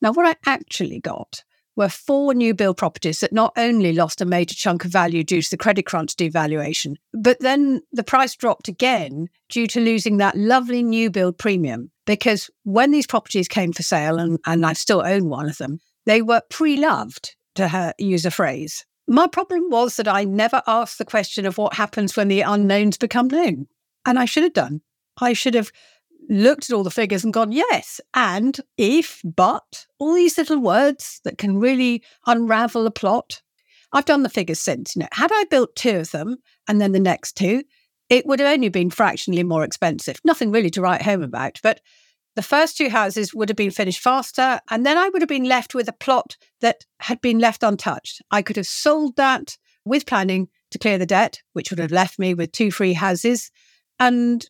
Now, 0.00 0.12
what 0.12 0.26
I 0.26 0.50
actually 0.50 1.00
got 1.00 1.42
were 1.76 1.88
four 1.88 2.34
new 2.34 2.54
build 2.54 2.76
properties 2.76 3.20
that 3.20 3.32
not 3.32 3.52
only 3.56 3.92
lost 3.92 4.20
a 4.20 4.24
major 4.24 4.54
chunk 4.54 4.84
of 4.84 4.90
value 4.90 5.24
due 5.24 5.42
to 5.42 5.50
the 5.50 5.56
credit 5.56 5.86
crunch 5.86 6.14
devaluation, 6.16 6.94
but 7.12 7.38
then 7.40 7.80
the 7.92 8.04
price 8.04 8.36
dropped 8.36 8.68
again 8.68 9.28
due 9.48 9.66
to 9.66 9.80
losing 9.80 10.18
that 10.18 10.36
lovely 10.36 10.82
new 10.82 11.10
build 11.10 11.38
premium. 11.38 11.90
Because 12.06 12.50
when 12.64 12.90
these 12.90 13.06
properties 13.06 13.48
came 13.48 13.72
for 13.72 13.82
sale, 13.82 14.18
and, 14.18 14.38
and 14.46 14.64
I 14.64 14.74
still 14.74 15.02
own 15.04 15.28
one 15.28 15.48
of 15.48 15.58
them, 15.58 15.80
they 16.06 16.22
were 16.22 16.42
pre 16.50 16.76
loved, 16.76 17.34
to 17.54 17.68
her, 17.68 17.94
use 17.98 18.24
a 18.24 18.30
phrase. 18.30 18.84
My 19.06 19.26
problem 19.26 19.64
was 19.70 19.96
that 19.96 20.08
I 20.08 20.24
never 20.24 20.62
asked 20.66 20.98
the 20.98 21.04
question 21.04 21.46
of 21.46 21.58
what 21.58 21.74
happens 21.74 22.16
when 22.16 22.28
the 22.28 22.40
unknowns 22.40 22.96
become 22.96 23.28
known. 23.28 23.66
And 24.06 24.18
I 24.18 24.24
should 24.24 24.42
have 24.42 24.54
done. 24.54 24.80
I 25.20 25.32
should 25.32 25.54
have 25.54 25.70
looked 26.28 26.70
at 26.70 26.74
all 26.74 26.82
the 26.82 26.90
figures 26.90 27.24
and 27.24 27.32
gone, 27.32 27.52
yes, 27.52 28.00
and 28.14 28.58
if, 28.76 29.20
but, 29.24 29.86
all 29.98 30.14
these 30.14 30.38
little 30.38 30.60
words 30.60 31.20
that 31.24 31.38
can 31.38 31.58
really 31.58 32.02
unravel 32.26 32.86
a 32.86 32.90
plot. 32.90 33.42
I've 33.92 34.04
done 34.04 34.22
the 34.22 34.28
figures 34.28 34.60
since. 34.60 34.96
You 34.96 35.00
know, 35.00 35.08
had 35.12 35.30
I 35.32 35.44
built 35.44 35.76
two 35.76 35.98
of 35.98 36.10
them 36.10 36.38
and 36.68 36.80
then 36.80 36.92
the 36.92 37.00
next 37.00 37.36
two, 37.36 37.62
it 38.10 38.26
would 38.26 38.40
have 38.40 38.52
only 38.52 38.68
been 38.68 38.90
fractionally 38.90 39.44
more 39.44 39.64
expensive. 39.64 40.20
Nothing 40.24 40.50
really 40.50 40.70
to 40.70 40.80
write 40.80 41.02
home 41.02 41.22
about. 41.22 41.60
But 41.62 41.80
the 42.36 42.42
first 42.42 42.76
two 42.76 42.88
houses 42.88 43.32
would 43.32 43.48
have 43.48 43.56
been 43.56 43.70
finished 43.70 44.00
faster, 44.00 44.60
and 44.68 44.84
then 44.84 44.98
I 44.98 45.08
would 45.08 45.22
have 45.22 45.28
been 45.28 45.44
left 45.44 45.74
with 45.74 45.88
a 45.88 45.92
plot 45.92 46.36
that 46.60 46.84
had 47.00 47.20
been 47.20 47.38
left 47.38 47.62
untouched. 47.62 48.20
I 48.30 48.42
could 48.42 48.56
have 48.56 48.66
sold 48.66 49.16
that 49.16 49.56
with 49.84 50.06
planning 50.06 50.48
to 50.72 50.78
clear 50.78 50.98
the 50.98 51.06
debt, 51.06 51.42
which 51.52 51.70
would 51.70 51.78
have 51.78 51.92
left 51.92 52.18
me 52.18 52.34
with 52.34 52.50
two 52.50 52.72
free 52.72 52.94
houses 52.94 53.52
and 54.00 54.44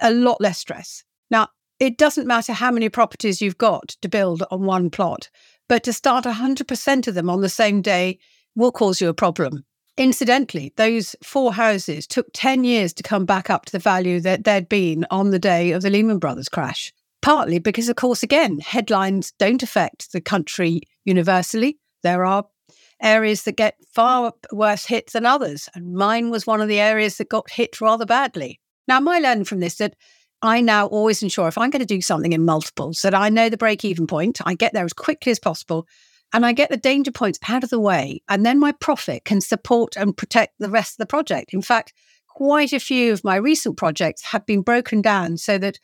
a 0.00 0.12
lot 0.12 0.40
less 0.40 0.58
stress. 0.58 1.04
Now, 1.32 1.48
it 1.80 1.96
doesn't 1.96 2.28
matter 2.28 2.52
how 2.52 2.70
many 2.70 2.90
properties 2.90 3.40
you've 3.40 3.58
got 3.58 3.88
to 4.02 4.08
build 4.08 4.44
on 4.50 4.66
one 4.66 4.90
plot, 4.90 5.30
but 5.68 5.82
to 5.84 5.92
start 5.92 6.26
100% 6.26 7.08
of 7.08 7.14
them 7.14 7.30
on 7.30 7.40
the 7.40 7.48
same 7.48 7.80
day 7.80 8.18
will 8.54 8.70
cause 8.70 9.00
you 9.00 9.08
a 9.08 9.14
problem. 9.14 9.64
Incidentally, 9.96 10.72
those 10.76 11.16
four 11.24 11.54
houses 11.54 12.06
took 12.06 12.26
10 12.34 12.64
years 12.64 12.92
to 12.92 13.02
come 13.02 13.24
back 13.24 13.50
up 13.50 13.64
to 13.64 13.72
the 13.72 13.78
value 13.78 14.20
that 14.20 14.44
they'd 14.44 14.68
been 14.68 15.06
on 15.10 15.30
the 15.30 15.38
day 15.38 15.72
of 15.72 15.82
the 15.82 15.90
Lehman 15.90 16.18
Brothers 16.18 16.48
crash. 16.48 16.92
Partly 17.22 17.58
because, 17.58 17.88
of 17.88 17.96
course, 17.96 18.22
again, 18.22 18.58
headlines 18.60 19.32
don't 19.38 19.62
affect 19.62 20.12
the 20.12 20.20
country 20.20 20.82
universally. 21.04 21.78
There 22.02 22.24
are 22.24 22.46
areas 23.00 23.44
that 23.44 23.56
get 23.56 23.76
far 23.92 24.32
worse 24.52 24.86
hit 24.86 25.12
than 25.12 25.24
others. 25.24 25.68
And 25.74 25.94
mine 25.94 26.30
was 26.30 26.46
one 26.46 26.60
of 26.60 26.68
the 26.68 26.80
areas 26.80 27.16
that 27.18 27.28
got 27.28 27.50
hit 27.50 27.80
rather 27.80 28.06
badly. 28.06 28.60
Now, 28.88 29.00
my 29.00 29.18
learning 29.18 29.44
from 29.44 29.60
this 29.60 29.76
that 29.76 29.94
I 30.42 30.60
now 30.60 30.86
always 30.86 31.22
ensure 31.22 31.46
if 31.46 31.56
I'm 31.56 31.70
going 31.70 31.80
to 31.80 31.86
do 31.86 32.00
something 32.00 32.32
in 32.32 32.44
multiples 32.44 33.02
that 33.02 33.14
I 33.14 33.28
know 33.28 33.48
the 33.48 33.56
break 33.56 33.84
even 33.84 34.08
point, 34.08 34.40
I 34.44 34.54
get 34.54 34.72
there 34.72 34.84
as 34.84 34.92
quickly 34.92 35.30
as 35.30 35.38
possible, 35.38 35.86
and 36.32 36.44
I 36.44 36.52
get 36.52 36.68
the 36.68 36.76
danger 36.76 37.12
points 37.12 37.38
out 37.48 37.62
of 37.62 37.70
the 37.70 37.78
way. 37.78 38.22
And 38.28 38.44
then 38.44 38.58
my 38.58 38.72
profit 38.72 39.24
can 39.24 39.40
support 39.40 39.96
and 39.96 40.16
protect 40.16 40.54
the 40.58 40.70
rest 40.70 40.94
of 40.94 40.98
the 40.98 41.06
project. 41.06 41.54
In 41.54 41.62
fact, 41.62 41.92
quite 42.28 42.72
a 42.72 42.80
few 42.80 43.12
of 43.12 43.22
my 43.22 43.36
recent 43.36 43.76
projects 43.76 44.24
have 44.24 44.44
been 44.44 44.62
broken 44.62 45.00
down 45.00 45.36
so 45.36 45.58
that 45.58 45.78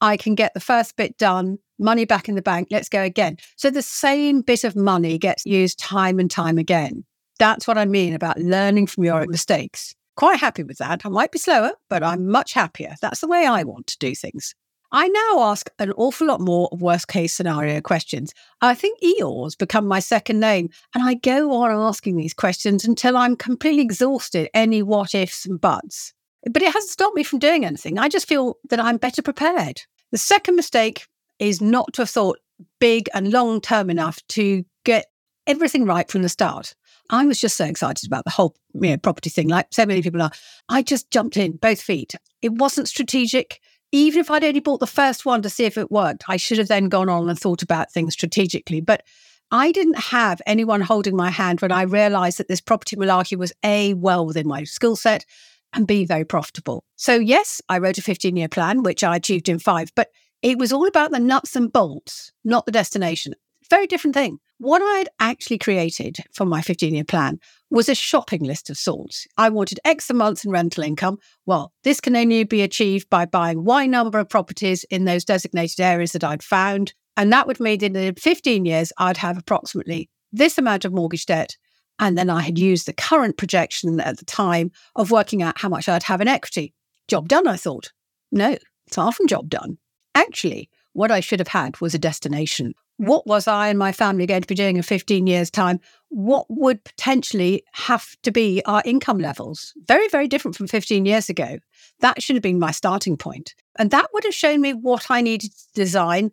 I 0.00 0.16
can 0.16 0.34
get 0.34 0.54
the 0.54 0.60
first 0.60 0.96
bit 0.96 1.18
done, 1.18 1.58
money 1.78 2.04
back 2.04 2.28
in 2.28 2.34
the 2.34 2.42
bank, 2.42 2.68
let's 2.70 2.88
go 2.88 3.02
again. 3.02 3.36
So 3.56 3.68
the 3.68 3.82
same 3.82 4.40
bit 4.40 4.64
of 4.64 4.76
money 4.76 5.18
gets 5.18 5.44
used 5.44 5.78
time 5.78 6.18
and 6.18 6.30
time 6.30 6.56
again. 6.56 7.04
That's 7.38 7.66
what 7.66 7.76
I 7.76 7.84
mean 7.84 8.14
about 8.14 8.38
learning 8.38 8.86
from 8.86 9.04
your 9.04 9.26
mistakes. 9.26 9.94
Quite 10.18 10.40
happy 10.40 10.64
with 10.64 10.78
that. 10.78 11.06
I 11.06 11.10
might 11.10 11.30
be 11.30 11.38
slower, 11.38 11.74
but 11.88 12.02
I'm 12.02 12.26
much 12.26 12.52
happier. 12.52 12.96
That's 13.00 13.20
the 13.20 13.28
way 13.28 13.46
I 13.46 13.62
want 13.62 13.86
to 13.86 13.98
do 13.98 14.16
things. 14.16 14.52
I 14.90 15.06
now 15.06 15.42
ask 15.44 15.70
an 15.78 15.92
awful 15.92 16.26
lot 16.26 16.40
more 16.40 16.68
worst 16.72 17.06
case 17.06 17.32
scenario 17.32 17.80
questions. 17.80 18.34
I 18.60 18.74
think 18.74 19.00
Eeyore's 19.00 19.54
become 19.54 19.86
my 19.86 20.00
second 20.00 20.40
name, 20.40 20.70
and 20.92 21.04
I 21.04 21.14
go 21.14 21.52
on 21.52 21.70
asking 21.70 22.16
these 22.16 22.34
questions 22.34 22.84
until 22.84 23.16
I'm 23.16 23.36
completely 23.36 23.82
exhausted 23.82 24.50
any 24.54 24.82
what 24.82 25.14
ifs 25.14 25.46
and 25.46 25.60
buts. 25.60 26.12
But 26.50 26.62
it 26.62 26.72
hasn't 26.72 26.90
stopped 26.90 27.14
me 27.14 27.22
from 27.22 27.38
doing 27.38 27.64
anything. 27.64 27.96
I 27.96 28.08
just 28.08 28.26
feel 28.26 28.56
that 28.70 28.80
I'm 28.80 28.96
better 28.96 29.22
prepared. 29.22 29.82
The 30.10 30.18
second 30.18 30.56
mistake 30.56 31.06
is 31.38 31.60
not 31.60 31.92
to 31.92 32.02
have 32.02 32.10
thought 32.10 32.40
big 32.80 33.08
and 33.14 33.30
long 33.30 33.60
term 33.60 33.88
enough 33.88 34.18
to 34.30 34.64
get 34.84 35.06
everything 35.46 35.84
right 35.84 36.10
from 36.10 36.22
the 36.22 36.28
start. 36.28 36.74
I 37.10 37.24
was 37.24 37.40
just 37.40 37.56
so 37.56 37.64
excited 37.64 38.06
about 38.06 38.24
the 38.24 38.30
whole 38.30 38.54
you 38.74 38.90
know, 38.90 38.96
property 38.96 39.30
thing, 39.30 39.48
like 39.48 39.68
so 39.70 39.86
many 39.86 40.02
people 40.02 40.22
are. 40.22 40.30
I 40.68 40.82
just 40.82 41.10
jumped 41.10 41.36
in 41.36 41.56
both 41.56 41.80
feet. 41.80 42.14
It 42.42 42.52
wasn't 42.52 42.88
strategic. 42.88 43.60
Even 43.90 44.20
if 44.20 44.30
I'd 44.30 44.44
only 44.44 44.60
bought 44.60 44.80
the 44.80 44.86
first 44.86 45.24
one 45.24 45.40
to 45.42 45.48
see 45.48 45.64
if 45.64 45.78
it 45.78 45.90
worked, 45.90 46.24
I 46.28 46.36
should 46.36 46.58
have 46.58 46.68
then 46.68 46.90
gone 46.90 47.08
on 47.08 47.30
and 47.30 47.38
thought 47.38 47.62
about 47.62 47.90
things 47.90 48.12
strategically. 48.12 48.82
But 48.82 49.02
I 49.50 49.72
didn't 49.72 49.98
have 49.98 50.42
anyone 50.46 50.82
holding 50.82 51.16
my 51.16 51.30
hand 51.30 51.62
when 51.62 51.72
I 51.72 51.82
realized 51.82 52.38
that 52.38 52.48
this 52.48 52.60
property 52.60 52.96
malarkey 52.96 53.38
was 53.38 53.52
A, 53.64 53.94
well 53.94 54.26
within 54.26 54.46
my 54.46 54.64
skill 54.64 54.94
set, 54.94 55.24
and 55.72 55.86
B, 55.86 56.04
very 56.04 56.24
profitable. 56.24 56.84
So, 56.96 57.14
yes, 57.14 57.62
I 57.68 57.78
wrote 57.78 57.96
a 57.96 58.02
15 58.02 58.36
year 58.36 58.48
plan, 58.48 58.82
which 58.82 59.02
I 59.02 59.16
achieved 59.16 59.48
in 59.48 59.58
five, 59.58 59.90
but 59.94 60.08
it 60.42 60.58
was 60.58 60.72
all 60.72 60.86
about 60.86 61.10
the 61.10 61.18
nuts 61.18 61.56
and 61.56 61.72
bolts, 61.72 62.32
not 62.44 62.66
the 62.66 62.72
destination. 62.72 63.34
Very 63.70 63.86
different 63.86 64.14
thing. 64.14 64.38
What 64.58 64.82
I 64.82 64.98
had 64.98 65.08
actually 65.20 65.58
created 65.58 66.16
for 66.32 66.44
my 66.44 66.62
15 66.62 66.94
year 66.94 67.04
plan 67.04 67.38
was 67.70 67.88
a 67.88 67.94
shopping 67.94 68.42
list 68.42 68.70
of 68.70 68.76
sorts. 68.76 69.26
I 69.36 69.50
wanted 69.50 69.78
X 69.84 70.10
a 70.10 70.14
month 70.14 70.44
in 70.44 70.50
rental 70.50 70.82
income. 70.82 71.18
Well, 71.46 71.72
this 71.84 72.00
can 72.00 72.16
only 72.16 72.44
be 72.44 72.62
achieved 72.62 73.08
by 73.08 73.24
buying 73.26 73.64
Y 73.64 73.86
number 73.86 74.18
of 74.18 74.28
properties 74.28 74.84
in 74.84 75.04
those 75.04 75.24
designated 75.24 75.80
areas 75.80 76.12
that 76.12 76.24
I'd 76.24 76.42
found. 76.42 76.94
And 77.16 77.32
that 77.32 77.46
would 77.46 77.60
mean 77.60 77.78
that 77.80 77.94
in 77.94 78.14
15 78.14 78.64
years, 78.64 78.92
I'd 78.98 79.18
have 79.18 79.38
approximately 79.38 80.08
this 80.32 80.58
amount 80.58 80.84
of 80.84 80.92
mortgage 80.92 81.26
debt. 81.26 81.56
And 81.98 82.16
then 82.16 82.30
I 82.30 82.42
had 82.42 82.58
used 82.58 82.86
the 82.86 82.92
current 82.92 83.36
projection 83.36 84.00
at 84.00 84.18
the 84.18 84.24
time 84.24 84.70
of 84.96 85.10
working 85.10 85.42
out 85.42 85.60
how 85.60 85.68
much 85.68 85.88
I'd 85.88 86.04
have 86.04 86.20
in 86.20 86.28
equity. 86.28 86.74
Job 87.06 87.28
done, 87.28 87.46
I 87.46 87.56
thought. 87.56 87.92
No, 88.30 88.56
it's 88.86 88.96
far 88.96 89.12
from 89.12 89.26
job 89.26 89.48
done. 89.50 89.78
Actually, 90.14 90.70
what 90.92 91.10
I 91.10 91.20
should 91.20 91.38
have 91.40 91.48
had 91.48 91.80
was 91.80 91.94
a 91.94 91.98
destination. 91.98 92.74
What 92.98 93.28
was 93.28 93.46
I 93.46 93.68
and 93.68 93.78
my 93.78 93.92
family 93.92 94.26
going 94.26 94.42
to 94.42 94.48
be 94.48 94.56
doing 94.56 94.76
in 94.76 94.82
15 94.82 95.26
years' 95.28 95.50
time? 95.50 95.80
What 96.08 96.46
would 96.48 96.82
potentially 96.82 97.62
have 97.72 98.16
to 98.24 98.32
be 98.32 98.60
our 98.66 98.82
income 98.84 99.18
levels? 99.18 99.72
Very, 99.86 100.08
very 100.08 100.26
different 100.26 100.56
from 100.56 100.66
15 100.66 101.06
years 101.06 101.28
ago. 101.28 101.58
That 102.00 102.20
should 102.20 102.34
have 102.34 102.42
been 102.42 102.58
my 102.58 102.72
starting 102.72 103.16
point. 103.16 103.54
And 103.78 103.92
that 103.92 104.08
would 104.12 104.24
have 104.24 104.34
shown 104.34 104.60
me 104.60 104.74
what 104.74 105.06
I 105.10 105.20
needed 105.20 105.52
to 105.52 105.74
design. 105.74 106.32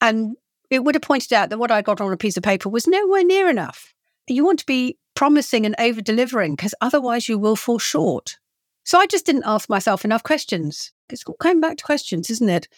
And 0.00 0.36
it 0.70 0.84
would 0.84 0.94
have 0.94 1.02
pointed 1.02 1.32
out 1.32 1.50
that 1.50 1.58
what 1.58 1.72
I 1.72 1.82
got 1.82 2.00
on 2.00 2.12
a 2.12 2.16
piece 2.16 2.36
of 2.36 2.44
paper 2.44 2.68
was 2.68 2.86
nowhere 2.86 3.24
near 3.24 3.48
enough. 3.48 3.92
You 4.28 4.44
want 4.44 4.60
to 4.60 4.66
be 4.66 4.96
promising 5.16 5.66
and 5.66 5.74
over 5.80 6.00
delivering 6.00 6.54
because 6.54 6.74
otherwise 6.80 7.28
you 7.28 7.38
will 7.38 7.56
fall 7.56 7.80
short. 7.80 8.38
So 8.84 8.98
I 8.98 9.06
just 9.06 9.26
didn't 9.26 9.44
ask 9.46 9.68
myself 9.68 10.04
enough 10.04 10.22
questions. 10.22 10.92
It's 11.10 11.24
coming 11.40 11.60
back 11.60 11.78
to 11.78 11.84
questions, 11.84 12.30
isn't 12.30 12.48
it? 12.48 12.68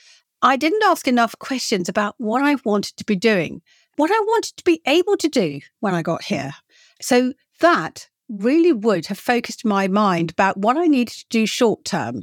I 0.46 0.54
didn't 0.54 0.84
ask 0.84 1.08
enough 1.08 1.36
questions 1.40 1.88
about 1.88 2.14
what 2.18 2.40
I 2.40 2.54
wanted 2.64 2.96
to 2.98 3.04
be 3.04 3.16
doing, 3.16 3.62
what 3.96 4.12
I 4.12 4.20
wanted 4.20 4.56
to 4.56 4.62
be 4.62 4.80
able 4.86 5.16
to 5.16 5.28
do 5.28 5.58
when 5.80 5.92
I 5.92 6.02
got 6.02 6.22
here. 6.22 6.52
So 7.02 7.32
that 7.58 8.08
really 8.28 8.72
would 8.72 9.06
have 9.06 9.18
focused 9.18 9.64
my 9.64 9.88
mind 9.88 10.30
about 10.30 10.56
what 10.56 10.76
I 10.76 10.86
needed 10.86 11.14
to 11.14 11.24
do 11.30 11.46
short 11.46 11.84
term. 11.84 12.22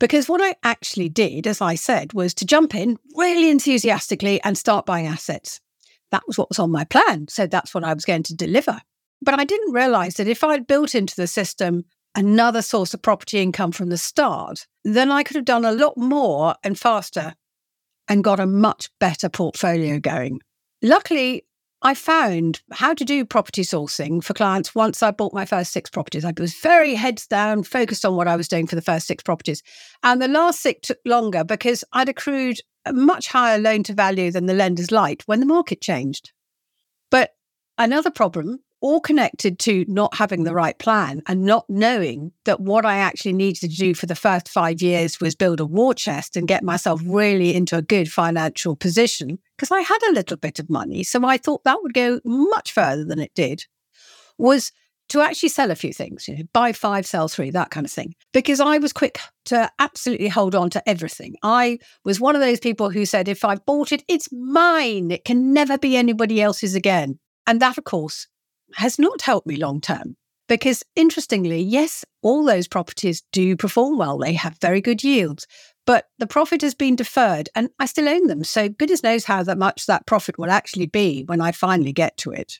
Because 0.00 0.28
what 0.28 0.40
I 0.42 0.56
actually 0.64 1.08
did, 1.08 1.46
as 1.46 1.60
I 1.60 1.76
said, 1.76 2.12
was 2.14 2.34
to 2.34 2.44
jump 2.44 2.74
in 2.74 2.98
really 3.14 3.48
enthusiastically 3.48 4.42
and 4.42 4.58
start 4.58 4.84
buying 4.84 5.06
assets. 5.06 5.60
That 6.10 6.24
was 6.26 6.36
what 6.36 6.48
was 6.48 6.58
on 6.58 6.72
my 6.72 6.82
plan. 6.82 7.28
So 7.28 7.46
that's 7.46 7.72
what 7.72 7.84
I 7.84 7.94
was 7.94 8.04
going 8.04 8.24
to 8.24 8.34
deliver. 8.34 8.80
But 9.24 9.38
I 9.38 9.44
didn't 9.44 9.72
realize 9.72 10.14
that 10.14 10.26
if 10.26 10.42
I'd 10.42 10.66
built 10.66 10.96
into 10.96 11.14
the 11.14 11.28
system 11.28 11.84
another 12.16 12.60
source 12.60 12.92
of 12.92 13.02
property 13.02 13.38
income 13.38 13.70
from 13.70 13.88
the 13.88 13.98
start, 13.98 14.66
then 14.82 15.12
I 15.12 15.22
could 15.22 15.36
have 15.36 15.44
done 15.44 15.64
a 15.64 15.70
lot 15.70 15.96
more 15.96 16.56
and 16.64 16.76
faster 16.76 17.36
and 18.08 18.24
got 18.24 18.40
a 18.40 18.46
much 18.46 18.90
better 18.98 19.28
portfolio 19.28 19.98
going. 19.98 20.40
Luckily, 20.82 21.44
I 21.84 21.94
found 21.94 22.60
how 22.70 22.94
to 22.94 23.04
do 23.04 23.24
property 23.24 23.62
sourcing 23.62 24.22
for 24.22 24.34
clients 24.34 24.74
once 24.74 25.02
I 25.02 25.10
bought 25.10 25.34
my 25.34 25.44
first 25.44 25.72
six 25.72 25.90
properties. 25.90 26.24
I 26.24 26.32
was 26.38 26.54
very 26.54 26.94
heads 26.94 27.26
down, 27.26 27.64
focused 27.64 28.04
on 28.04 28.14
what 28.14 28.28
I 28.28 28.36
was 28.36 28.46
doing 28.46 28.68
for 28.68 28.76
the 28.76 28.82
first 28.82 29.06
six 29.06 29.22
properties. 29.22 29.62
And 30.04 30.22
the 30.22 30.28
last 30.28 30.60
six 30.60 30.88
took 30.88 30.98
longer 31.04 31.42
because 31.42 31.82
I'd 31.92 32.08
accrued 32.08 32.58
a 32.84 32.92
much 32.92 33.28
higher 33.28 33.58
loan 33.58 33.82
to 33.84 33.94
value 33.94 34.30
than 34.30 34.46
the 34.46 34.54
lenders 34.54 34.92
liked 34.92 35.24
when 35.26 35.40
the 35.40 35.46
market 35.46 35.80
changed. 35.80 36.32
But 37.10 37.30
another 37.78 38.10
problem 38.10 38.60
all 38.82 39.00
connected 39.00 39.58
to 39.60 39.84
not 39.88 40.14
having 40.14 40.44
the 40.44 40.50
mm. 40.50 40.56
right 40.56 40.78
plan 40.78 41.22
and 41.26 41.44
not 41.44 41.64
knowing 41.68 42.32
that 42.44 42.60
what 42.60 42.84
I 42.84 42.96
actually 42.96 43.32
needed 43.32 43.60
to 43.60 43.68
do 43.68 43.94
for 43.94 44.06
the 44.06 44.14
first 44.14 44.48
five 44.48 44.82
years 44.82 45.20
was 45.20 45.34
build 45.34 45.60
a 45.60 45.64
war 45.64 45.94
chest 45.94 46.36
and 46.36 46.48
get 46.48 46.62
myself 46.62 47.00
really 47.06 47.54
into 47.54 47.76
a 47.76 47.82
good 47.82 48.10
financial 48.10 48.76
position 48.76 49.38
because 49.56 49.70
I 49.70 49.80
had 49.80 50.02
a 50.08 50.12
little 50.12 50.36
bit 50.36 50.58
of 50.58 50.68
money. 50.68 51.04
So 51.04 51.24
I 51.24 51.38
thought 51.38 51.64
that 51.64 51.82
would 51.82 51.94
go 51.94 52.20
much 52.24 52.72
further 52.72 53.04
than 53.04 53.20
it 53.20 53.32
did, 53.34 53.64
was 54.36 54.72
to 55.10 55.20
actually 55.20 55.50
sell 55.50 55.70
a 55.70 55.74
few 55.76 55.92
things, 55.92 56.26
you 56.26 56.36
know, 56.36 56.42
buy 56.52 56.72
five, 56.72 57.06
sell 57.06 57.28
three, 57.28 57.50
that 57.50 57.70
kind 57.70 57.84
of 57.84 57.92
thing. 57.92 58.14
Because 58.32 58.60
I 58.60 58.78
was 58.78 58.92
quick 58.92 59.18
to 59.46 59.70
absolutely 59.78 60.28
hold 60.28 60.54
on 60.54 60.70
to 60.70 60.88
everything. 60.88 61.36
I 61.42 61.78
was 62.04 62.18
one 62.18 62.34
of 62.34 62.40
those 62.40 62.60
people 62.60 62.90
who 62.90 63.04
said, 63.04 63.28
if 63.28 63.44
I've 63.44 63.64
bought 63.66 63.92
it, 63.92 64.02
it's 64.08 64.32
mine. 64.32 65.10
It 65.10 65.24
can 65.24 65.52
never 65.52 65.76
be 65.76 65.96
anybody 65.96 66.40
else's 66.40 66.74
again. 66.74 67.18
And 67.46 67.60
that, 67.60 67.76
of 67.76 67.84
course, 67.84 68.26
has 68.76 68.98
not 68.98 69.22
helped 69.22 69.46
me 69.46 69.56
long 69.56 69.80
term. 69.80 70.16
Because 70.48 70.82
interestingly, 70.96 71.62
yes, 71.62 72.04
all 72.20 72.44
those 72.44 72.68
properties 72.68 73.22
do 73.32 73.56
perform 73.56 73.96
well. 73.96 74.18
They 74.18 74.34
have 74.34 74.58
very 74.60 74.80
good 74.80 75.02
yields, 75.02 75.46
but 75.86 76.06
the 76.18 76.26
profit 76.26 76.62
has 76.62 76.74
been 76.74 76.96
deferred 76.96 77.48
and 77.54 77.70
I 77.78 77.86
still 77.86 78.08
own 78.08 78.26
them. 78.26 78.44
So 78.44 78.68
goodness 78.68 79.02
knows 79.02 79.24
how 79.24 79.42
that 79.44 79.56
much 79.56 79.86
that 79.86 80.06
profit 80.06 80.38
will 80.38 80.50
actually 80.50 80.86
be 80.86 81.22
when 81.24 81.40
I 81.40 81.52
finally 81.52 81.92
get 81.92 82.16
to 82.18 82.32
it. 82.32 82.58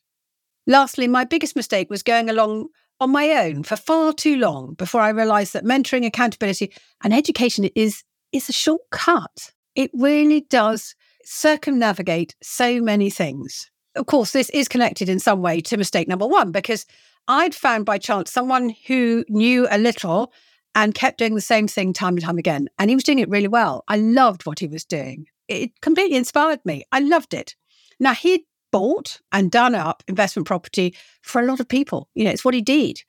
Lastly, 0.67 1.09
my 1.09 1.25
biggest 1.25 1.57
mistake 1.57 1.91
was 1.91 2.03
going 2.03 2.31
along 2.31 2.69
on 3.01 3.11
my 3.11 3.31
own 3.31 3.65
for 3.65 3.77
far 3.77 4.13
too 4.13 4.37
long 4.37 4.75
before 4.75 5.01
I 5.01 5.11
realized 5.11 5.53
that 5.55 5.65
mentoring, 5.65 6.07
accountability, 6.07 6.73
and 7.03 7.13
education 7.13 7.65
is, 7.75 8.05
is 8.33 8.49
a 8.49 8.53
shortcut. 8.53 9.51
It 9.75 9.91
really 9.93 10.43
does 10.43 10.95
circumnavigate 11.25 12.37
so 12.43 12.81
many 12.81 13.11
things 13.11 13.71
of 13.97 14.07
course, 14.07 14.33
this 14.33 14.51
is 14.51 14.69
connected 14.69 15.09
in 15.09 15.19
some 15.19 15.43
way 15.43 15.61
to 15.63 15.77
mistake 15.77 16.09
number 16.09 16.27
one, 16.27 16.51
because 16.53 16.87
I'd 17.29 17.55
found 17.55 17.85
by 17.85 17.99
chance 17.99 18.33
someone 18.33 18.75
who 18.87 19.25
knew 19.29 19.67
a 19.71 19.79
little 19.79 20.33
and 20.75 20.95
kept 20.95 21.19
doing 21.19 21.35
the 21.35 21.41
same 21.41 21.69
thing 21.69 21.93
time 21.93 22.15
and 22.15 22.23
time 22.23 22.39
again. 22.39 22.69
And 22.79 22.91
he 22.91 22.97
was 22.97 23.05
doing 23.05 23.19
it 23.19 23.29
really 23.29 23.49
well. 23.49 23.85
I 23.89 23.97
loved 23.97 24.47
what 24.47 24.59
he 24.59 24.67
was 24.67 24.85
doing. 24.85 25.27
It 25.49 25.81
completely 25.83 26.17
inspired 26.17 26.61
me. 26.65 26.85
I 26.93 27.01
loved 27.01 27.35
it. 27.35 27.55
Now, 28.01 28.15
he'd 28.15 28.43
bought 28.71 29.21
and 29.33 29.51
done 29.51 29.75
up 29.75 30.03
investment 30.09 30.47
property 30.47 30.95
for 31.21 31.43
a 31.43 31.45
lot 31.45 31.61
of 31.61 31.69
people. 31.69 32.09
You 32.15 32.25
know, 32.25 32.31
it's 32.31 32.45
what 32.45 32.55
he 32.55 32.63
did. 32.63 33.03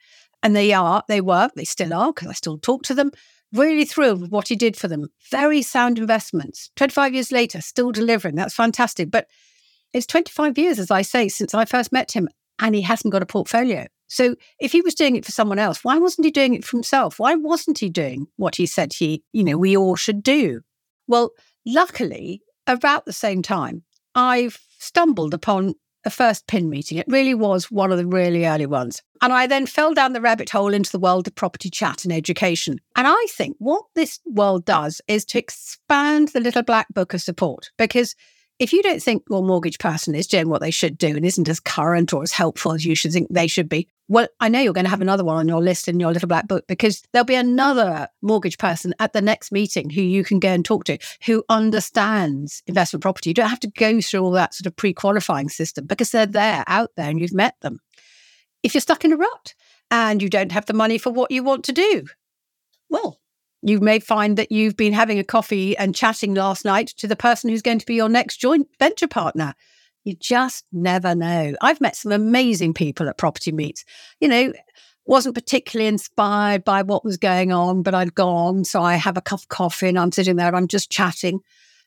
And 0.43 0.55
they 0.55 0.73
are, 0.73 1.03
they 1.07 1.21
were, 1.21 1.49
they 1.55 1.63
still 1.63 1.93
are, 1.93 2.11
because 2.11 2.27
I 2.27 2.33
still 2.33 2.57
talk 2.57 2.83
to 2.83 2.93
them, 2.93 3.11
really 3.53 3.85
thrilled 3.85 4.19
with 4.19 4.31
what 4.31 4.49
he 4.49 4.57
did 4.57 4.75
for 4.75 4.89
them. 4.89 5.07
Very 5.31 5.61
sound 5.61 5.97
investments. 5.97 6.69
25 6.75 7.13
years 7.13 7.31
later, 7.31 7.61
still 7.61 7.93
delivering. 7.93 8.35
That's 8.35 8.53
fantastic. 8.53 9.09
But 9.09 9.27
it's 9.93 10.07
25 10.07 10.57
years, 10.57 10.79
as 10.79 10.91
I 10.91 11.01
say, 11.01 11.29
since 11.29 11.53
I 11.53 11.65
first 11.65 11.91
met 11.91 12.11
him, 12.11 12.27
and 12.59 12.75
he 12.75 12.81
hasn't 12.81 13.11
got 13.11 13.23
a 13.23 13.27
portfolio. 13.27 13.87
So 14.07 14.35
if 14.59 14.71
he 14.71 14.81
was 14.81 14.93
doing 14.93 15.15
it 15.15 15.25
for 15.25 15.31
someone 15.31 15.59
else, 15.59 15.83
why 15.83 15.97
wasn't 15.97 16.25
he 16.25 16.31
doing 16.31 16.53
it 16.53 16.63
for 16.63 16.77
himself? 16.77 17.19
Why 17.19 17.35
wasn't 17.35 17.79
he 17.79 17.89
doing 17.89 18.27
what 18.35 18.55
he 18.55 18.65
said 18.65 18.93
he, 18.93 19.23
you 19.31 19.43
know, 19.43 19.57
we 19.57 19.75
all 19.75 19.95
should 19.95 20.21
do? 20.21 20.61
Well, 21.07 21.31
luckily, 21.65 22.41
about 22.67 23.05
the 23.05 23.13
same 23.13 23.41
time, 23.41 23.83
I've 24.15 24.59
stumbled 24.77 25.33
upon 25.33 25.75
a 26.05 26.09
first 26.09 26.47
PIN 26.47 26.69
meeting. 26.69 26.97
It 26.97 27.07
really 27.07 27.33
was 27.33 27.71
one 27.71 27.91
of 27.91 27.97
the 27.97 28.05
really 28.05 28.45
early 28.45 28.65
ones. 28.65 29.01
And 29.21 29.31
I 29.31 29.47
then 29.47 29.65
fell 29.65 29.93
down 29.93 30.13
the 30.13 30.21
rabbit 30.21 30.49
hole 30.49 30.73
into 30.73 30.91
the 30.91 30.99
world 30.99 31.27
of 31.27 31.35
property 31.35 31.69
chat 31.69 32.03
and 32.03 32.13
education. 32.13 32.79
And 32.95 33.07
I 33.07 33.27
think 33.29 33.55
what 33.59 33.85
this 33.95 34.19
world 34.25 34.65
does 34.65 35.01
is 35.07 35.25
to 35.25 35.39
expand 35.39 36.29
the 36.29 36.41
little 36.41 36.63
black 36.63 36.87
book 36.93 37.13
of 37.13 37.21
support 37.21 37.71
because 37.77 38.15
if 38.59 38.71
you 38.71 38.83
don't 38.83 39.01
think 39.01 39.23
your 39.29 39.41
mortgage 39.41 39.79
person 39.79 40.13
is 40.13 40.27
doing 40.27 40.47
what 40.47 40.61
they 40.61 40.71
should 40.71 40.97
do 40.97 41.15
and 41.15 41.25
isn't 41.25 41.49
as 41.49 41.59
current 41.59 42.13
or 42.13 42.21
as 42.21 42.31
helpful 42.31 42.73
as 42.73 42.85
you 42.85 42.95
should 42.95 43.11
think 43.11 43.27
they 43.29 43.47
should 43.47 43.67
be, 43.67 43.87
Well, 44.07 44.27
I 44.39 44.47
know 44.47 44.59
you're 44.59 44.73
going 44.73 44.85
to 44.85 44.91
have 44.91 45.01
another 45.01 45.23
one 45.23 45.37
on 45.37 45.47
your 45.47 45.61
list 45.61 45.87
in 45.87 45.99
your 45.99 46.11
little 46.11 46.27
black 46.27 46.47
book 46.47 46.65
because 46.67 47.01
there'll 47.11 47.25
be 47.25 47.35
another 47.35 48.07
mortgage 48.21 48.57
person 48.57 48.93
at 48.99 49.13
the 49.13 49.21
next 49.21 49.51
meeting 49.51 49.89
who 49.89 50.01
you 50.01 50.23
can 50.23 50.39
go 50.39 50.49
and 50.49 50.63
talk 50.63 50.85
to 50.85 50.99
who 51.25 51.43
understands 51.49 52.61
investment 52.67 53.01
property. 53.01 53.31
You 53.31 53.33
don't 53.33 53.49
have 53.49 53.59
to 53.61 53.71
go 53.71 54.01
through 54.01 54.21
all 54.21 54.31
that 54.31 54.53
sort 54.53 54.67
of 54.67 54.75
pre 54.75 54.93
qualifying 54.93 55.49
system 55.49 55.85
because 55.85 56.11
they're 56.11 56.25
there 56.25 56.63
out 56.67 56.91
there 56.95 57.09
and 57.09 57.19
you've 57.19 57.33
met 57.33 57.55
them. 57.61 57.79
If 58.61 58.75
you're 58.75 58.81
stuck 58.81 59.03
in 59.03 59.13
a 59.13 59.17
rut 59.17 59.55
and 59.89 60.21
you 60.21 60.29
don't 60.29 60.51
have 60.51 60.67
the 60.67 60.73
money 60.73 60.97
for 60.97 61.11
what 61.11 61.31
you 61.31 61.43
want 61.43 61.65
to 61.65 61.71
do, 61.71 62.05
well, 62.89 63.19
you 63.63 63.79
may 63.79 63.99
find 63.99 64.37
that 64.37 64.51
you've 64.51 64.75
been 64.75 64.93
having 64.93 65.19
a 65.19 65.23
coffee 65.23 65.75
and 65.77 65.95
chatting 65.95 66.33
last 66.33 66.65
night 66.65 66.89
to 66.97 67.07
the 67.07 67.15
person 67.15 67.49
who's 67.49 67.61
going 67.61 67.79
to 67.79 67.85
be 67.85 67.95
your 67.95 68.09
next 68.09 68.37
joint 68.37 68.67
venture 68.77 69.07
partner. 69.07 69.55
You 70.03 70.15
just 70.15 70.65
never 70.73 71.15
know. 71.15 71.53
I've 71.61 71.79
met 71.79 71.95
some 71.95 72.11
amazing 72.11 72.73
people 72.73 73.07
at 73.07 73.17
property 73.17 73.53
meets. 73.53 73.85
You 74.19 74.27
know, 74.27 74.53
wasn't 75.05 75.35
particularly 75.35 75.87
inspired 75.87 76.65
by 76.65 76.81
what 76.81 77.05
was 77.05 77.15
going 77.15 77.53
on, 77.53 77.83
but 77.83 77.95
I'd 77.95 78.13
gone. 78.13 78.65
So 78.65 78.81
I 78.81 78.95
have 78.95 79.15
a 79.15 79.21
cup 79.21 79.39
of 79.39 79.47
coffee 79.47 79.87
and 79.87 79.97
I'm 79.97 80.11
sitting 80.11 80.35
there, 80.35 80.53
I'm 80.53 80.67
just 80.67 80.91
chatting. 80.91 81.39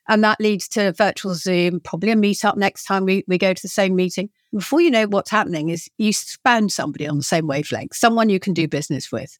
And 0.08 0.24
that 0.24 0.40
leads 0.40 0.68
to 0.68 0.92
virtual 0.92 1.34
Zoom, 1.34 1.80
probably 1.80 2.10
a 2.10 2.16
meetup 2.16 2.56
next 2.56 2.84
time 2.84 3.04
we, 3.04 3.24
we 3.26 3.36
go 3.38 3.52
to 3.52 3.62
the 3.62 3.68
same 3.68 3.96
meeting. 3.96 4.30
Before 4.52 4.80
you 4.80 4.90
know 4.90 5.06
what's 5.06 5.30
happening 5.30 5.68
is 5.68 5.90
you 5.98 6.12
found 6.42 6.72
somebody 6.72 7.06
on 7.06 7.18
the 7.18 7.22
same 7.22 7.46
wavelength, 7.46 7.94
someone 7.94 8.30
you 8.30 8.40
can 8.40 8.54
do 8.54 8.66
business 8.66 9.12
with. 9.12 9.38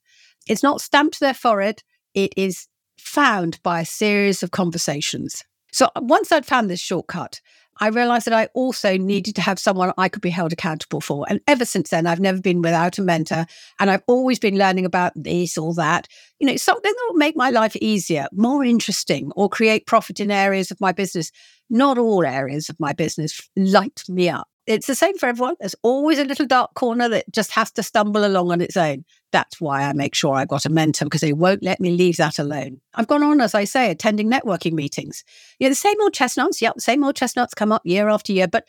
It's 0.49 0.62
not 0.62 0.81
stamped 0.81 1.14
to 1.14 1.21
their 1.21 1.35
forehead 1.35 1.83
it 2.16 2.32
is 2.37 2.66
found 2.99 3.62
by 3.62 3.80
a 3.80 3.87
series 3.87 4.42
of 4.42 4.50
conversations. 4.50 5.44
So 5.70 5.90
once 6.00 6.32
I'd 6.32 6.46
found 6.46 6.68
this 6.68 6.80
shortcut, 6.80 7.40
I 7.78 7.88
realized 7.88 8.26
that 8.26 8.32
I 8.32 8.49
also 8.54 8.96
needed 8.96 9.35
to 9.35 9.42
have 9.42 9.58
someone 9.58 9.92
I 9.99 10.08
could 10.08 10.23
be 10.23 10.30
held 10.30 10.52
accountable 10.52 11.02
for. 11.02 11.26
And 11.28 11.40
ever 11.46 11.66
since 11.66 11.90
then, 11.90 12.06
I've 12.06 12.20
never 12.20 12.40
been 12.40 12.62
without 12.62 12.96
a 12.96 13.02
mentor. 13.02 13.44
And 13.78 13.90
I've 13.90 14.02
always 14.06 14.38
been 14.38 14.56
learning 14.56 14.87
about 14.87 15.12
this 15.14 15.58
or 15.58 15.75
that, 15.75 16.08
you 16.38 16.46
know, 16.46 16.56
something 16.56 16.90
that 16.90 17.06
will 17.11 17.18
make 17.18 17.37
my 17.37 17.50
life 17.50 17.76
easier, 17.76 18.28
more 18.32 18.64
interesting, 18.64 19.30
or 19.37 19.50
create 19.50 19.87
profit 19.87 20.20
in 20.20 20.30
areas 20.30 20.70
of 20.70 20.80
my 20.80 20.92
business. 20.92 21.30
Not 21.68 21.99
all 21.99 22.25
areas 22.25 22.70
of 22.70 22.80
my 22.80 22.94
business 22.94 23.46
light 23.56 24.02
me 24.08 24.30
up 24.30 24.49
it's 24.66 24.87
the 24.87 24.94
same 24.94 25.16
for 25.16 25.28
everyone. 25.28 25.54
There's 25.61 25.76
always 25.82 26.18
a 26.18 26.25
little 26.25 26.46
dark 26.46 26.75
corner 26.75 27.08
that 27.08 27.30
just 27.32 27.52
has 27.52 27.70
to 27.73 27.82
stumble 27.82 28.25
along 28.25 28.50
on 28.50 28.61
its 28.61 28.76
own. 28.76 29.04
That's 29.32 29.61
why 29.61 29.82
I 29.82 29.92
make 29.92 30.14
sure 30.14 30.35
I've 30.35 30.49
got 30.49 30.66
a 30.66 30.70
mentor 30.70 31.04
because 31.04 31.20
they 31.20 31.32
won't 31.32 31.62
let 31.62 31.80
me 31.80 31.90
leave 31.90 32.16
that 32.16 32.38
alone. 32.38 32.80
I've 32.94 33.06
gone 33.06 33.23
on, 33.23 33.40
as 33.40 33.54
I 33.54 33.64
say, 33.64 33.90
attending 33.90 34.30
networking 34.30 34.73
meetings. 34.73 35.25
You 35.58 35.66
know, 35.66 35.70
the 35.70 35.76
same 35.76 36.00
old 36.00 36.14
chestnuts. 36.14 36.61
Yep, 36.61 36.80
same 36.80 37.04
old 37.04 37.16
chestnuts 37.16 37.54
come 37.54 37.70
up 37.70 37.82
year 37.85 38.08
after 38.08 38.32
year, 38.32 38.49
but 38.49 38.66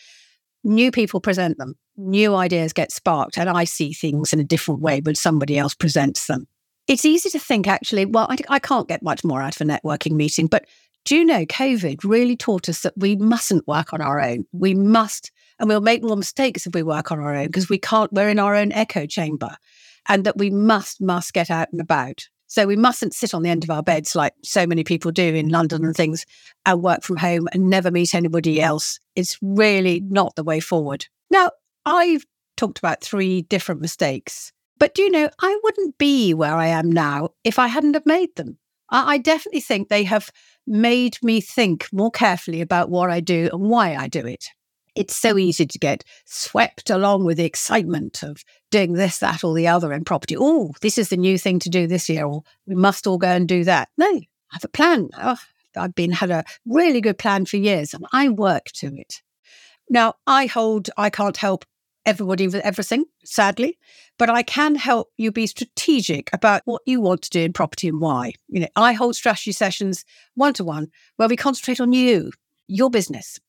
new 0.63 0.91
people 0.91 1.19
present 1.19 1.57
them. 1.57 1.75
New 1.95 2.35
ideas 2.35 2.73
get 2.73 2.91
sparked, 2.91 3.37
and 3.37 3.49
I 3.49 3.63
see 3.63 3.91
things 3.91 4.33
in 4.33 4.39
a 4.39 4.43
different 4.43 4.81
way 4.81 5.01
when 5.01 5.15
somebody 5.15 5.57
else 5.57 5.73
presents 5.73 6.27
them. 6.27 6.47
It's 6.87 7.05
easy 7.05 7.29
to 7.31 7.39
think, 7.39 7.67
actually, 7.67 8.05
well, 8.05 8.27
I, 8.29 8.37
I 8.49 8.59
can't 8.59 8.87
get 8.87 9.03
much 9.03 9.23
more 9.23 9.41
out 9.41 9.59
of 9.59 9.67
a 9.67 9.69
networking 9.69 10.13
meeting, 10.13 10.47
but 10.47 10.65
do 11.07 11.15
you 11.15 11.23
know 11.23 11.45
COVID 11.45 12.03
really 12.03 12.35
taught 12.35 12.67
us 12.67 12.81
that 12.81 12.91
we 12.97 13.15
mustn't 13.15 13.65
work 13.65 13.93
on 13.93 14.01
our 14.01 14.19
own? 14.19 14.45
We 14.51 14.73
must 14.73 15.31
and 15.57 15.69
we'll 15.69 15.79
make 15.79 16.03
more 16.03 16.17
mistakes 16.17 16.67
if 16.67 16.75
we 16.75 16.83
work 16.83 17.13
on 17.13 17.19
our 17.19 17.33
own 17.33 17.47
because 17.47 17.69
we 17.69 17.77
can't, 17.77 18.11
we're 18.11 18.27
in 18.27 18.39
our 18.39 18.53
own 18.53 18.73
echo 18.73 19.05
chamber 19.05 19.55
and 20.09 20.25
that 20.25 20.37
we 20.37 20.49
must, 20.49 20.99
must 20.99 21.31
get 21.31 21.49
out 21.49 21.69
and 21.71 21.79
about. 21.79 22.27
So 22.47 22.67
we 22.67 22.75
mustn't 22.75 23.13
sit 23.13 23.33
on 23.33 23.41
the 23.41 23.49
end 23.49 23.63
of 23.63 23.69
our 23.69 23.81
beds 23.81 24.17
like 24.17 24.33
so 24.43 24.67
many 24.67 24.83
people 24.83 25.11
do 25.11 25.33
in 25.33 25.47
London 25.47 25.85
and 25.85 25.95
things 25.95 26.25
and 26.65 26.83
work 26.83 27.03
from 27.03 27.15
home 27.15 27.47
and 27.53 27.69
never 27.69 27.89
meet 27.89 28.13
anybody 28.13 28.61
else. 28.61 28.99
It's 29.15 29.37
really 29.41 30.01
not 30.01 30.35
the 30.35 30.43
way 30.43 30.59
forward. 30.59 31.05
Now, 31.31 31.51
I've 31.85 32.25
talked 32.57 32.79
about 32.79 32.99
three 32.99 33.43
different 33.43 33.79
mistakes, 33.79 34.51
but 34.77 34.93
do 34.93 35.03
you 35.03 35.11
know, 35.11 35.29
I 35.39 35.57
wouldn't 35.63 35.97
be 35.97 36.33
where 36.33 36.55
I 36.55 36.67
am 36.67 36.91
now 36.91 37.29
if 37.45 37.59
I 37.59 37.67
hadn't 37.67 37.93
have 37.93 38.05
made 38.05 38.35
them. 38.35 38.57
I 38.89 39.17
definitely 39.17 39.61
think 39.61 39.89
they 39.89 40.03
have 40.05 40.29
made 40.65 41.17
me 41.21 41.41
think 41.41 41.87
more 41.91 42.11
carefully 42.11 42.61
about 42.61 42.89
what 42.89 43.09
I 43.09 43.19
do 43.19 43.49
and 43.51 43.69
why 43.69 43.95
I 43.95 44.07
do 44.07 44.25
it 44.25 44.45
it's 44.97 45.15
so 45.15 45.29
mm-hmm. 45.29 45.39
easy 45.39 45.65
to 45.65 45.79
get 45.79 46.03
swept 46.25 46.89
along 46.89 47.23
with 47.23 47.37
the 47.37 47.45
excitement 47.45 48.23
of 48.23 48.43
doing 48.71 48.93
this, 48.93 49.19
that, 49.19 49.43
or 49.43 49.53
the 49.53 49.67
other 49.67 49.93
in 49.93 50.03
property. 50.03 50.35
Oh, 50.37 50.73
this 50.81 50.97
is 50.97 51.09
the 51.09 51.17
new 51.17 51.37
thing 51.37 51.59
to 51.59 51.69
do 51.69 51.87
this 51.87 52.09
year, 52.09 52.25
or 52.25 52.43
we 52.65 52.75
must 52.75 53.07
all 53.07 53.17
go 53.17 53.27
and 53.27 53.47
do 53.47 53.63
that. 53.63 53.89
No, 53.97 54.07
I 54.07 54.25
have 54.51 54.63
a 54.63 54.69
plan. 54.69 55.09
Oh, 55.17 55.37
I've 55.77 55.95
been 55.95 56.11
had 56.11 56.31
a 56.31 56.43
really 56.65 57.01
good 57.01 57.19
plan 57.19 57.45
for 57.45 57.57
years 57.57 57.93
and 57.93 58.05
I 58.11 58.29
work 58.29 58.65
to 58.75 58.87
it. 58.95 59.21
Now, 59.89 60.15
I 60.25 60.47
hold 60.47 60.89
I 60.97 61.09
can't 61.09 61.37
help 61.37 61.65
everybody 62.07 62.47
with 62.47 62.55
everything, 62.55 63.05
sadly, 63.23 63.77
but 64.17 64.29
I 64.29 64.41
can 64.41 64.75
help 64.75 65.09
you 65.17 65.31
be 65.31 65.45
strategic 65.45 66.29
about 66.33 66.61
what 66.65 66.81
you 66.85 67.01
want 67.01 67.21
to 67.23 67.29
do 67.29 67.41
in 67.41 67.53
property 67.53 67.87
and 67.87 67.99
why. 67.99 68.33
You 68.47 68.61
know, 68.61 68.67
I 68.75 68.93
hold 68.93 69.15
strategy 69.15 69.51
sessions 69.51 70.05
one 70.33 70.53
to 70.53 70.63
one 70.63 70.87
where 71.17 71.27
we 71.27 71.35
concentrate 71.35 71.79
on 71.79 71.93
you, 71.93 72.31
your 72.67 72.89
business, 72.89 73.39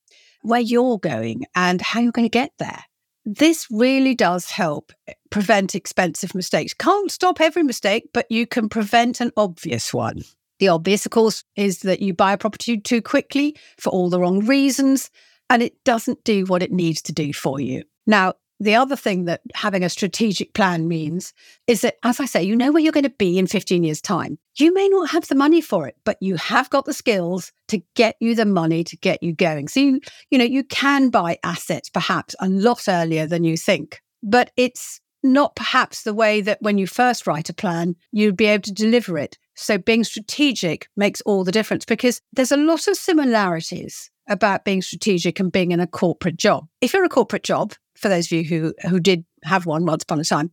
where 0.42 0.60
you're 0.60 0.98
going 0.98 1.44
and 1.54 1.80
how 1.80 2.00
you're 2.00 2.12
going 2.12 2.26
to 2.26 2.30
get 2.30 2.52
there. 2.58 2.84
This 3.24 3.66
really 3.70 4.14
does 4.14 4.50
help 4.50 4.92
prevent 5.30 5.74
expensive 5.74 6.34
mistakes. 6.34 6.74
Can't 6.74 7.10
stop 7.10 7.40
every 7.40 7.62
mistake, 7.62 8.08
but 8.12 8.26
you 8.30 8.46
can 8.46 8.68
prevent 8.68 9.20
an 9.20 9.30
obvious 9.36 9.94
one. 9.94 10.22
The 10.58 10.68
obvious, 10.68 11.06
of 11.06 11.12
course, 11.12 11.44
is 11.54 11.80
that 11.80 12.00
you 12.00 12.14
buy 12.14 12.32
a 12.32 12.38
property 12.38 12.80
too 12.80 13.00
quickly 13.02 13.56
for 13.78 13.90
all 13.90 14.10
the 14.10 14.18
wrong 14.18 14.44
reasons, 14.46 15.10
and 15.50 15.62
it 15.62 15.84
doesn't 15.84 16.24
do 16.24 16.44
what 16.46 16.62
it 16.62 16.72
needs 16.72 17.00
to 17.02 17.12
do 17.12 17.32
for 17.32 17.60
you. 17.60 17.84
Now, 18.06 18.34
the 18.60 18.74
other 18.74 18.96
thing 18.96 19.26
that 19.26 19.40
having 19.54 19.84
a 19.84 19.88
strategic 19.88 20.52
plan 20.52 20.88
means 20.88 21.32
is 21.66 21.82
that, 21.82 21.96
as 22.02 22.18
I 22.18 22.24
say, 22.24 22.42
you 22.42 22.56
know 22.56 22.72
where 22.72 22.82
you're 22.82 22.92
going 22.92 23.04
to 23.04 23.10
be 23.10 23.38
in 23.38 23.46
15 23.46 23.84
years' 23.84 24.00
time. 24.00 24.38
You 24.56 24.74
may 24.74 24.88
not 24.88 25.10
have 25.10 25.28
the 25.28 25.34
money 25.34 25.60
for 25.60 25.86
it, 25.86 25.96
but 26.04 26.16
you 26.20 26.36
have 26.36 26.68
got 26.70 26.84
the 26.84 26.92
skills 26.92 27.52
to 27.68 27.80
get 27.94 28.16
you 28.20 28.34
the 28.34 28.44
money 28.44 28.82
to 28.84 28.96
get 28.96 29.22
you 29.22 29.32
going. 29.32 29.68
So, 29.68 29.80
you, 29.80 30.00
you 30.30 30.38
know, 30.38 30.44
you 30.44 30.64
can 30.64 31.10
buy 31.10 31.38
assets 31.44 31.88
perhaps 31.88 32.34
a 32.40 32.48
lot 32.48 32.88
earlier 32.88 33.26
than 33.26 33.44
you 33.44 33.56
think, 33.56 34.02
but 34.22 34.50
it's 34.56 35.00
not 35.22 35.56
perhaps 35.56 36.02
the 36.02 36.14
way 36.14 36.40
that 36.40 36.62
when 36.62 36.78
you 36.78 36.86
first 36.86 37.26
write 37.26 37.48
a 37.48 37.54
plan, 37.54 37.96
you'd 38.12 38.36
be 38.36 38.46
able 38.46 38.62
to 38.62 38.72
deliver 38.72 39.18
it. 39.18 39.38
So, 39.54 39.78
being 39.78 40.04
strategic 40.04 40.88
makes 40.96 41.20
all 41.22 41.44
the 41.44 41.52
difference 41.52 41.84
because 41.84 42.20
there's 42.32 42.52
a 42.52 42.56
lot 42.56 42.86
of 42.88 42.96
similarities 42.96 44.10
about 44.28 44.64
being 44.64 44.82
strategic 44.82 45.40
and 45.40 45.50
being 45.50 45.72
in 45.72 45.80
a 45.80 45.86
corporate 45.86 46.36
job. 46.36 46.68
If 46.80 46.92
you're 46.92 47.04
a 47.04 47.08
corporate 47.08 47.42
job, 47.42 47.72
for 47.98 48.08
those 48.08 48.26
of 48.26 48.32
you 48.32 48.44
who 48.44 48.74
who 48.88 49.00
did 49.00 49.24
have 49.44 49.66
one 49.66 49.84
once 49.84 50.02
upon 50.02 50.20
a 50.20 50.24
time, 50.24 50.52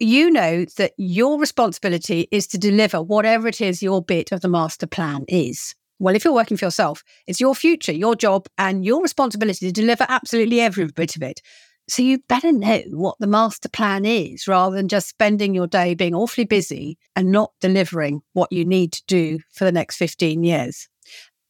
you 0.00 0.30
know 0.30 0.64
that 0.76 0.92
your 0.96 1.38
responsibility 1.38 2.28
is 2.30 2.46
to 2.48 2.58
deliver 2.58 3.02
whatever 3.02 3.48
it 3.48 3.60
is 3.60 3.82
your 3.82 4.02
bit 4.02 4.32
of 4.32 4.40
the 4.40 4.48
master 4.48 4.86
plan 4.86 5.24
is. 5.28 5.74
Well, 5.98 6.16
if 6.16 6.24
you're 6.24 6.32
working 6.32 6.56
for 6.56 6.64
yourself, 6.64 7.04
it's 7.26 7.40
your 7.40 7.54
future, 7.54 7.92
your 7.92 8.16
job, 8.16 8.46
and 8.56 8.84
your 8.84 9.02
responsibility 9.02 9.66
to 9.66 9.72
deliver 9.72 10.06
absolutely 10.08 10.60
every 10.60 10.86
bit 10.86 11.14
of 11.14 11.22
it. 11.22 11.42
So 11.90 12.02
you 12.02 12.18
better 12.28 12.52
know 12.52 12.82
what 12.92 13.16
the 13.18 13.26
master 13.26 13.68
plan 13.68 14.06
is 14.06 14.48
rather 14.48 14.76
than 14.76 14.88
just 14.88 15.08
spending 15.08 15.54
your 15.54 15.66
day 15.66 15.94
being 15.94 16.14
awfully 16.14 16.44
busy 16.44 16.96
and 17.16 17.30
not 17.32 17.52
delivering 17.60 18.22
what 18.32 18.52
you 18.52 18.64
need 18.64 18.92
to 18.92 19.02
do 19.06 19.40
for 19.52 19.64
the 19.64 19.72
next 19.72 19.96
15 19.96 20.42
years. 20.42 20.88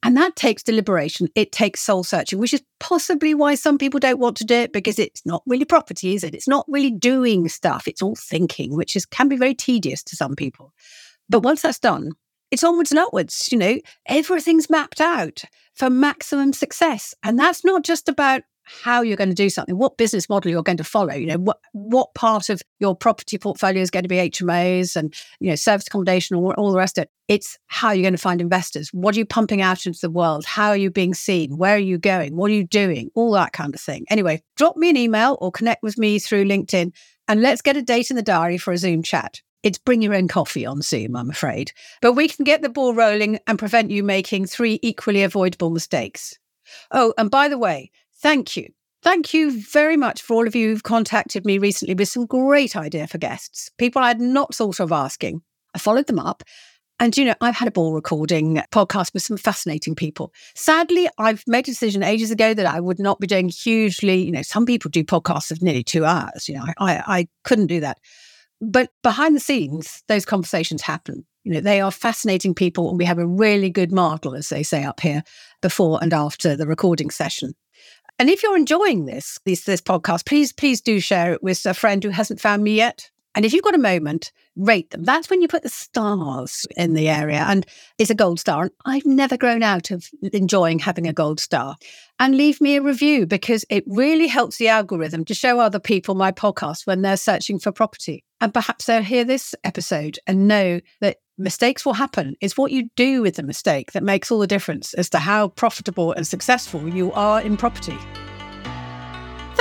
And 0.02 0.16
that 0.16 0.34
takes 0.34 0.62
deliberation. 0.62 1.28
It 1.34 1.52
takes 1.52 1.80
soul 1.80 2.04
searching, 2.04 2.38
which 2.38 2.54
is 2.54 2.62
possibly 2.78 3.34
why 3.34 3.54
some 3.54 3.76
people 3.76 4.00
don't 4.00 4.18
want 4.18 4.36
to 4.38 4.44
do 4.44 4.54
it 4.54 4.72
because 4.72 4.98
it's 4.98 5.24
not 5.26 5.42
really 5.46 5.66
property, 5.66 6.14
is 6.14 6.24
it? 6.24 6.34
It's 6.34 6.48
not 6.48 6.64
really 6.68 6.90
doing 6.90 7.48
stuff. 7.48 7.86
It's 7.86 8.00
all 8.00 8.16
thinking, 8.16 8.74
which 8.74 8.96
is 8.96 9.04
can 9.04 9.28
be 9.28 9.36
very 9.36 9.54
tedious 9.54 10.02
to 10.04 10.16
some 10.16 10.36
people. 10.36 10.72
But 11.28 11.40
once 11.40 11.62
that's 11.62 11.78
done, 11.78 12.12
it's 12.50 12.64
onwards 12.64 12.90
and 12.90 12.98
upwards. 12.98 13.50
You 13.52 13.58
know, 13.58 13.78
everything's 14.06 14.70
mapped 14.70 15.00
out 15.00 15.42
for 15.74 15.90
maximum 15.90 16.52
success. 16.52 17.14
And 17.22 17.38
that's 17.38 17.64
not 17.64 17.84
just 17.84 18.08
about 18.08 18.42
how 18.82 19.02
you're 19.02 19.16
going 19.16 19.30
to 19.30 19.34
do 19.34 19.50
something, 19.50 19.76
what 19.76 19.96
business 19.96 20.28
model 20.28 20.50
you're 20.50 20.62
going 20.62 20.76
to 20.78 20.84
follow. 20.84 21.14
You 21.14 21.26
know, 21.26 21.38
what 21.38 21.58
what 21.72 22.14
part 22.14 22.48
of 22.48 22.62
your 22.78 22.94
property 22.94 23.38
portfolio 23.38 23.82
is 23.82 23.90
going 23.90 24.04
to 24.04 24.08
be 24.08 24.16
HMOs 24.16 24.96
and 24.96 25.14
you 25.40 25.50
know 25.50 25.56
service 25.56 25.86
accommodation 25.86 26.36
or 26.36 26.54
all 26.54 26.72
the 26.72 26.78
rest 26.78 26.98
of 26.98 27.02
it. 27.02 27.10
It's 27.28 27.58
how 27.66 27.92
you're 27.92 28.02
going 28.02 28.14
to 28.14 28.18
find 28.18 28.40
investors. 28.40 28.90
What 28.92 29.14
are 29.14 29.18
you 29.18 29.26
pumping 29.26 29.62
out 29.62 29.86
into 29.86 30.00
the 30.00 30.10
world? 30.10 30.44
How 30.44 30.70
are 30.70 30.76
you 30.76 30.90
being 30.90 31.14
seen? 31.14 31.56
Where 31.56 31.76
are 31.76 31.78
you 31.78 31.98
going? 31.98 32.36
What 32.36 32.50
are 32.50 32.54
you 32.54 32.64
doing? 32.64 33.10
All 33.14 33.32
that 33.32 33.52
kind 33.52 33.74
of 33.74 33.80
thing. 33.80 34.04
Anyway, 34.10 34.42
drop 34.56 34.76
me 34.76 34.90
an 34.90 34.96
email 34.96 35.38
or 35.40 35.52
connect 35.52 35.82
with 35.82 35.96
me 35.96 36.18
through 36.18 36.46
LinkedIn 36.46 36.92
and 37.28 37.42
let's 37.42 37.62
get 37.62 37.76
a 37.76 37.82
date 37.82 38.10
in 38.10 38.16
the 38.16 38.22
diary 38.22 38.58
for 38.58 38.72
a 38.72 38.78
Zoom 38.78 39.02
chat. 39.02 39.40
It's 39.62 39.78
bring 39.78 40.00
your 40.02 40.14
own 40.14 40.26
coffee 40.26 40.64
on 40.64 40.82
Zoom, 40.82 41.14
I'm 41.14 41.30
afraid. 41.30 41.72
But 42.00 42.14
we 42.14 42.28
can 42.28 42.44
get 42.44 42.62
the 42.62 42.68
ball 42.68 42.94
rolling 42.94 43.38
and 43.46 43.58
prevent 43.58 43.90
you 43.90 44.02
making 44.02 44.46
three 44.46 44.78
equally 44.82 45.22
avoidable 45.22 45.70
mistakes. 45.70 46.38
Oh, 46.90 47.12
and 47.18 47.30
by 47.30 47.48
the 47.48 47.58
way, 47.58 47.90
Thank 48.22 48.56
you. 48.56 48.68
Thank 49.02 49.32
you 49.32 49.62
very 49.62 49.96
much 49.96 50.20
for 50.20 50.34
all 50.34 50.46
of 50.46 50.54
you 50.54 50.68
who've 50.68 50.82
contacted 50.82 51.46
me 51.46 51.56
recently 51.58 51.94
with 51.94 52.08
some 52.08 52.26
great 52.26 52.76
idea 52.76 53.06
for 53.06 53.16
guests, 53.16 53.70
people 53.78 54.02
I 54.02 54.08
had 54.08 54.20
not 54.20 54.54
thought 54.54 54.78
of 54.78 54.92
asking. 54.92 55.40
I 55.74 55.78
followed 55.78 56.06
them 56.06 56.18
up 56.18 56.42
And, 57.00 57.16
you 57.16 57.24
know, 57.24 57.34
I've 57.40 57.56
had 57.56 57.66
a 57.66 57.70
ball 57.70 57.94
recording 57.94 58.56
podcast 58.72 59.14
with 59.14 59.22
some 59.22 59.38
fascinating 59.38 59.94
people. 59.94 60.34
Sadly, 60.54 61.08
I've 61.16 61.42
made 61.46 61.66
a 61.66 61.70
decision 61.70 62.02
ages 62.02 62.30
ago 62.30 62.52
that 62.52 62.66
I 62.66 62.78
would 62.78 62.98
not 62.98 63.18
be 63.18 63.26
doing 63.26 63.48
hugely, 63.48 64.22
you 64.22 64.30
know, 64.30 64.42
some 64.42 64.66
people 64.66 64.90
do 64.90 65.02
podcasts 65.02 65.50
of 65.50 65.62
nearly 65.62 65.82
two 65.82 66.04
hours. 66.04 66.46
You 66.46 66.56
know, 66.56 66.64
I, 66.66 66.74
I, 66.78 67.02
I 67.06 67.28
couldn't 67.42 67.68
do 67.68 67.80
that. 67.80 67.98
But 68.60 68.90
behind 69.02 69.34
the 69.34 69.40
scenes, 69.40 70.02
those 70.08 70.26
conversations 70.26 70.82
happen. 70.82 71.24
You 71.44 71.52
know, 71.52 71.60
they 71.62 71.80
are 71.80 71.90
fascinating 71.90 72.54
people, 72.54 72.90
and 72.90 72.98
we 72.98 73.06
have 73.06 73.18
a 73.18 73.26
really 73.26 73.70
good 73.70 73.92
model, 73.92 74.34
as 74.34 74.50
they 74.50 74.62
say 74.62 74.84
up 74.84 75.00
here, 75.00 75.22
before 75.62 75.98
and 76.02 76.12
after 76.12 76.54
the 76.54 76.66
recording 76.66 77.08
session. 77.08 77.54
And 78.20 78.28
if 78.28 78.42
you're 78.42 78.54
enjoying 78.54 79.06
this, 79.06 79.38
this, 79.46 79.64
this 79.64 79.80
podcast, 79.80 80.26
please, 80.26 80.52
please 80.52 80.82
do 80.82 81.00
share 81.00 81.32
it 81.32 81.42
with 81.42 81.64
a 81.64 81.72
friend 81.72 82.04
who 82.04 82.10
hasn't 82.10 82.38
found 82.38 82.62
me 82.62 82.74
yet. 82.74 83.10
And 83.34 83.44
if 83.44 83.52
you've 83.52 83.64
got 83.64 83.74
a 83.74 83.78
moment, 83.78 84.32
rate 84.56 84.90
them. 84.90 85.04
That's 85.04 85.30
when 85.30 85.40
you 85.40 85.48
put 85.48 85.62
the 85.62 85.68
stars 85.68 86.66
in 86.76 86.94
the 86.94 87.08
area. 87.08 87.44
And 87.48 87.64
it's 87.98 88.10
a 88.10 88.14
gold 88.14 88.40
star. 88.40 88.62
And 88.62 88.72
I've 88.84 89.06
never 89.06 89.36
grown 89.36 89.62
out 89.62 89.90
of 89.90 90.08
enjoying 90.32 90.80
having 90.80 91.06
a 91.06 91.12
gold 91.12 91.38
star. 91.40 91.76
And 92.18 92.36
leave 92.36 92.60
me 92.60 92.76
a 92.76 92.82
review 92.82 93.26
because 93.26 93.64
it 93.70 93.84
really 93.86 94.26
helps 94.26 94.58
the 94.58 94.68
algorithm 94.68 95.24
to 95.26 95.34
show 95.34 95.60
other 95.60 95.80
people 95.80 96.14
my 96.14 96.32
podcast 96.32 96.86
when 96.86 97.02
they're 97.02 97.16
searching 97.16 97.58
for 97.58 97.72
property. 97.72 98.24
And 98.40 98.52
perhaps 98.52 98.86
they'll 98.86 99.02
hear 99.02 99.24
this 99.24 99.54
episode 99.64 100.18
and 100.26 100.48
know 100.48 100.80
that 101.00 101.18
mistakes 101.38 101.86
will 101.86 101.94
happen. 101.94 102.36
It's 102.40 102.56
what 102.56 102.72
you 102.72 102.90
do 102.96 103.22
with 103.22 103.36
the 103.36 103.42
mistake 103.42 103.92
that 103.92 104.02
makes 104.02 104.30
all 104.30 104.38
the 104.38 104.46
difference 104.46 104.92
as 104.94 105.08
to 105.10 105.18
how 105.18 105.48
profitable 105.48 106.12
and 106.12 106.26
successful 106.26 106.88
you 106.88 107.12
are 107.12 107.40
in 107.40 107.56
property. 107.56 107.96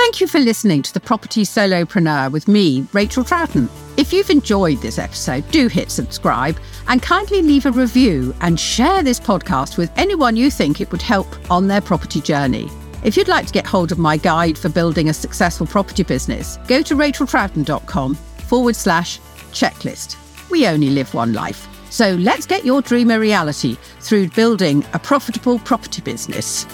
Thank 0.02 0.18
you 0.18 0.26
for 0.26 0.40
listening 0.40 0.80
to 0.80 0.94
the 0.94 0.98
Property 0.98 1.42
Solopreneur 1.42 2.32
with 2.32 2.48
me, 2.48 2.86
Rachel 2.94 3.22
Troughton. 3.22 3.68
If 3.98 4.14
you've 4.14 4.30
enjoyed 4.30 4.80
this 4.80 4.98
episode, 4.98 5.48
do 5.50 5.68
hit 5.68 5.90
subscribe 5.90 6.58
and 6.88 7.02
kindly 7.02 7.42
leave 7.42 7.66
a 7.66 7.70
review 7.70 8.34
and 8.40 8.58
share 8.58 9.02
this 9.02 9.20
podcast 9.20 9.76
with 9.76 9.92
anyone 9.96 10.38
you 10.38 10.50
think 10.50 10.80
it 10.80 10.90
would 10.90 11.02
help 11.02 11.28
on 11.50 11.68
their 11.68 11.82
property 11.82 12.22
journey. 12.22 12.70
If 13.04 13.14
you'd 13.14 13.28
like 13.28 13.46
to 13.48 13.52
get 13.52 13.66
hold 13.66 13.92
of 13.92 13.98
my 13.98 14.16
guide 14.16 14.56
for 14.56 14.70
building 14.70 15.10
a 15.10 15.14
successful 15.14 15.66
property 15.66 16.02
business, 16.02 16.56
go 16.66 16.80
to 16.80 16.96
racheltroughton.com 16.96 18.14
forward 18.14 18.76
slash 18.76 19.20
checklist. 19.52 20.16
We 20.48 20.66
only 20.66 20.88
live 20.88 21.12
one 21.12 21.34
life. 21.34 21.68
So 21.90 22.14
let's 22.14 22.46
get 22.46 22.64
your 22.64 22.80
dream 22.80 23.10
a 23.10 23.20
reality 23.20 23.76
through 24.00 24.30
building 24.30 24.82
a 24.94 24.98
profitable 24.98 25.58
property 25.58 26.00
business. 26.00 26.64